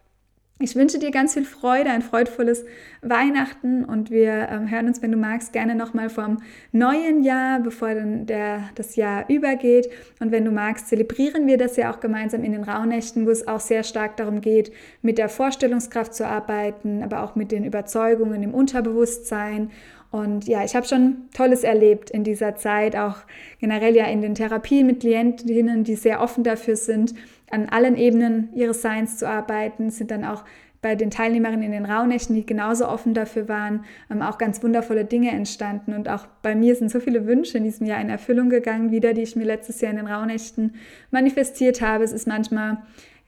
Ich 0.64 0.78
wünsche 0.78 0.98
dir 0.98 1.12
ganz 1.12 1.34
viel 1.34 1.44
Freude, 1.44 1.90
ein 1.90 2.02
freudvolles 2.02 2.64
Weihnachten 3.02 3.84
und 3.84 4.12
wir 4.12 4.48
ähm, 4.50 4.72
hören 4.72 4.88
uns, 4.88 5.02
wenn 5.02 5.12
du 5.12 5.18
magst, 5.18 5.52
gerne 5.52 5.76
nochmal 5.76 6.10
vom 6.10 6.38
neuen 6.72 7.22
Jahr, 7.22 7.60
bevor 7.60 7.94
dann 7.94 8.28
der, 8.28 8.70
das 8.76 8.96
Jahr 8.96 9.26
übergeht. 9.28 9.90
Und 10.22 10.32
wenn 10.32 10.46
du 10.46 10.52
magst, 10.52 10.88
zelebrieren 10.88 11.48
wir 11.48 11.58
das 11.58 11.76
ja 11.76 11.92
auch 11.92 12.00
gemeinsam 12.00 12.46
in 12.46 12.54
den 12.54 12.64
Rauhnächten, 12.64 13.26
wo 13.26 13.30
es 13.30 13.46
auch 13.46 13.60
sehr 13.60 13.84
stark 13.84 14.16
darum 14.16 14.40
geht, 14.40 14.72
mit 15.02 15.18
der 15.18 15.28
Vorstellungskraft 15.28 16.14
zu 16.14 16.26
arbeiten, 16.26 17.04
aber 17.04 17.24
auch 17.24 17.36
mit 17.36 17.52
den 17.52 17.66
Überzeugungen 17.66 18.42
im 18.42 18.54
Unterbewusstsein 18.54 19.70
und 20.14 20.48
ja, 20.48 20.64
ich 20.64 20.76
habe 20.76 20.86
schon 20.86 21.28
Tolles 21.34 21.64
erlebt 21.64 22.12
in 22.12 22.24
dieser 22.24 22.56
Zeit, 22.56 22.96
auch 22.96 23.16
generell 23.60 23.96
ja 23.96 24.06
in 24.06 24.22
den 24.22 24.36
Therapien 24.36 24.86
mit 24.86 25.00
Klientinnen, 25.00 25.84
die 25.84 25.96
sehr 25.96 26.22
offen 26.22 26.44
dafür 26.44 26.76
sind, 26.76 27.16
an 27.50 27.68
allen 27.70 27.98
Ebenen 27.98 28.50
ihres 28.54 28.84
Seins 28.84 29.18
zu 29.18 29.28
arbeiten, 29.28 29.90
sind 29.90 30.12
dann 30.12 30.24
auch 30.24 30.44
bei 30.84 30.94
den 30.94 31.10
Teilnehmerinnen 31.10 31.64
in 31.64 31.72
den 31.72 31.86
Rauhnächten, 31.88 32.36
die 32.36 32.46
genauso 32.46 32.88
offen 32.88 33.16
dafür 33.16 33.50
waren, 33.50 33.86
ähm, 34.12 34.22
auch 34.22 34.38
ganz 34.38 34.62
wundervolle 34.62 35.04
Dinge 35.04 35.32
entstanden. 35.32 35.96
Und 35.96 36.08
auch 36.08 36.28
bei 36.44 36.54
mir 36.54 36.76
sind 36.76 36.92
so 36.92 37.00
viele 37.00 37.26
Wünsche 37.26 37.58
in 37.58 37.64
diesem 37.64 37.88
Jahr 37.88 38.00
in 38.00 38.12
Erfüllung 38.12 38.50
gegangen, 38.50 38.92
wieder, 38.92 39.16
die 39.16 39.24
ich 39.24 39.36
mir 39.36 39.46
letztes 39.46 39.82
Jahr 39.82 39.90
in 39.90 39.98
den 39.98 40.06
Rauhnächten 40.06 40.76
manifestiert 41.10 41.82
habe. 41.82 42.04
Es 42.04 42.12
ist 42.12 42.28
manchmal 42.28 42.84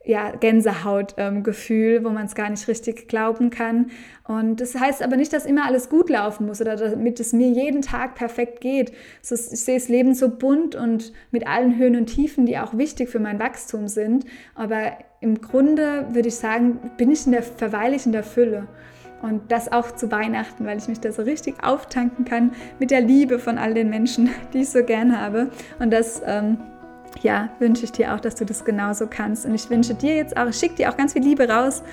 ja, 0.05 0.31
Gänsehautgefühl, 0.31 1.95
ähm, 1.97 2.05
wo 2.05 2.09
man 2.09 2.25
es 2.25 2.35
gar 2.35 2.49
nicht 2.49 2.67
richtig 2.67 3.07
glauben 3.07 3.49
kann. 3.49 3.87
Und 4.27 4.61
das 4.61 4.75
heißt 4.75 5.03
aber 5.03 5.17
nicht, 5.17 5.33
dass 5.33 5.45
immer 5.45 5.65
alles 5.65 5.89
gut 5.89 6.09
laufen 6.09 6.45
muss 6.45 6.61
oder 6.61 6.75
damit 6.75 7.19
es 7.19 7.33
mir 7.33 7.49
jeden 7.49 7.81
Tag 7.81 8.15
perfekt 8.15 8.61
geht. 8.61 8.91
ich 8.91 9.29
sehe 9.29 9.77
das 9.77 9.89
Leben 9.89 10.13
so 10.13 10.29
bunt 10.29 10.75
und 10.75 11.11
mit 11.31 11.47
allen 11.47 11.77
Höhen 11.77 11.95
und 11.95 12.07
Tiefen, 12.07 12.45
die 12.45 12.57
auch 12.57 12.77
wichtig 12.77 13.09
für 13.09 13.19
mein 13.19 13.39
Wachstum 13.39 13.87
sind. 13.87 14.25
Aber 14.53 14.93
im 15.21 15.41
Grunde 15.41 16.07
würde 16.11 16.27
ich 16.27 16.35
sagen, 16.35 16.79
bin 16.97 17.11
ich 17.11 17.25
in 17.25 17.31
der, 17.31 17.43
verweile 17.43 17.95
ich 17.95 18.05
in 18.05 18.11
der 18.11 18.23
Fülle. 18.23 18.67
Und 19.21 19.51
das 19.51 19.71
auch 19.71 19.91
zu 19.91 20.11
Weihnachten, 20.11 20.65
weil 20.65 20.77
ich 20.77 20.87
mich 20.87 20.99
da 20.99 21.11
so 21.11 21.23
richtig 21.23 21.63
auftanken 21.63 22.25
kann 22.25 22.51
mit 22.79 22.91
der 22.91 23.01
Liebe 23.01 23.39
von 23.39 23.57
all 23.57 23.73
den 23.73 23.89
Menschen, 23.89 24.29
die 24.53 24.59
ich 24.59 24.69
so 24.69 24.83
gern 24.83 25.19
habe. 25.19 25.49
Und 25.79 25.91
das 25.91 26.21
ähm, 26.25 26.57
ja, 27.21 27.49
wünsche 27.59 27.83
ich 27.85 27.91
dir 27.91 28.13
auch, 28.13 28.19
dass 28.19 28.35
du 28.35 28.45
das 28.45 28.65
genauso 28.65 29.07
kannst. 29.07 29.45
Und 29.45 29.55
ich 29.55 29.69
wünsche 29.69 29.93
dir 29.93 30.15
jetzt 30.15 30.37
auch, 30.37 30.47
ich 30.47 30.57
schicke 30.57 30.75
dir 30.75 30.89
auch 30.89 30.97
ganz 30.97 31.13
viel 31.13 31.23
Liebe 31.23 31.49
raus, 31.49 31.83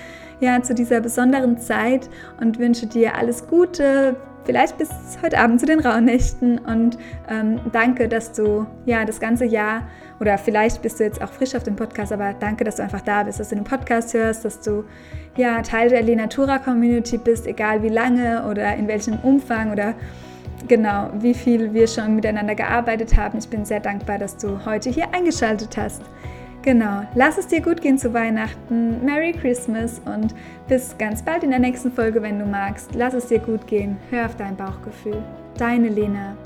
ja, 0.40 0.60
zu 0.62 0.74
dieser 0.74 1.00
besonderen 1.00 1.58
Zeit 1.58 2.08
und 2.40 2.58
wünsche 2.58 2.86
dir 2.86 3.14
alles 3.16 3.46
Gute, 3.46 4.16
vielleicht 4.44 4.78
bis 4.78 4.90
heute 5.22 5.38
Abend 5.38 5.60
zu 5.60 5.66
den 5.66 5.80
Rauhnächten 5.80 6.58
und 6.58 6.98
ähm, 7.28 7.60
danke, 7.70 8.08
dass 8.08 8.32
du 8.32 8.66
ja 8.84 9.04
das 9.04 9.20
ganze 9.20 9.44
Jahr 9.44 9.86
oder 10.20 10.38
vielleicht 10.38 10.82
bist 10.82 11.00
du 11.00 11.04
jetzt 11.04 11.22
auch 11.22 11.30
frisch 11.30 11.54
auf 11.54 11.62
dem 11.62 11.76
Podcast, 11.76 12.12
aber 12.12 12.34
danke, 12.34 12.64
dass 12.64 12.76
du 12.76 12.82
einfach 12.82 13.02
da 13.02 13.22
bist, 13.22 13.40
dass 13.40 13.50
du 13.50 13.54
den 13.54 13.64
Podcast 13.64 14.14
hörst, 14.14 14.44
dass 14.44 14.60
du 14.60 14.84
ja 15.36 15.62
Teil 15.62 15.88
der 15.88 16.02
Lenatura 16.02 16.58
Community 16.58 17.18
bist, 17.18 17.46
egal 17.46 17.82
wie 17.82 17.88
lange 17.88 18.44
oder 18.48 18.74
in 18.74 18.88
welchem 18.88 19.18
Umfang 19.20 19.72
oder 19.72 19.94
genau, 20.68 21.10
wie 21.18 21.34
viel 21.34 21.72
wir 21.72 21.86
schon 21.86 22.14
miteinander 22.14 22.54
gearbeitet 22.54 23.16
haben. 23.16 23.38
Ich 23.38 23.48
bin 23.48 23.64
sehr 23.64 23.80
dankbar, 23.80 24.18
dass 24.18 24.36
du 24.36 24.64
heute 24.64 24.90
hier 24.90 25.12
eingeschaltet 25.14 25.76
hast. 25.76 26.02
Genau, 26.62 27.02
lass 27.16 27.38
es 27.38 27.48
dir 27.48 27.60
gut 27.60 27.80
gehen 27.80 27.98
zu 27.98 28.14
Weihnachten. 28.14 29.04
Merry 29.04 29.32
Christmas 29.32 30.00
und 30.04 30.32
bis 30.68 30.96
ganz 30.96 31.20
bald 31.22 31.42
in 31.42 31.50
der 31.50 31.58
nächsten 31.58 31.90
Folge, 31.90 32.22
wenn 32.22 32.38
du 32.38 32.44
magst. 32.44 32.94
Lass 32.94 33.14
es 33.14 33.26
dir 33.26 33.40
gut 33.40 33.66
gehen. 33.66 33.96
Hör 34.10 34.26
auf 34.26 34.36
dein 34.36 34.56
Bauchgefühl. 34.56 35.22
Deine 35.58 35.88
Lena. 35.88 36.36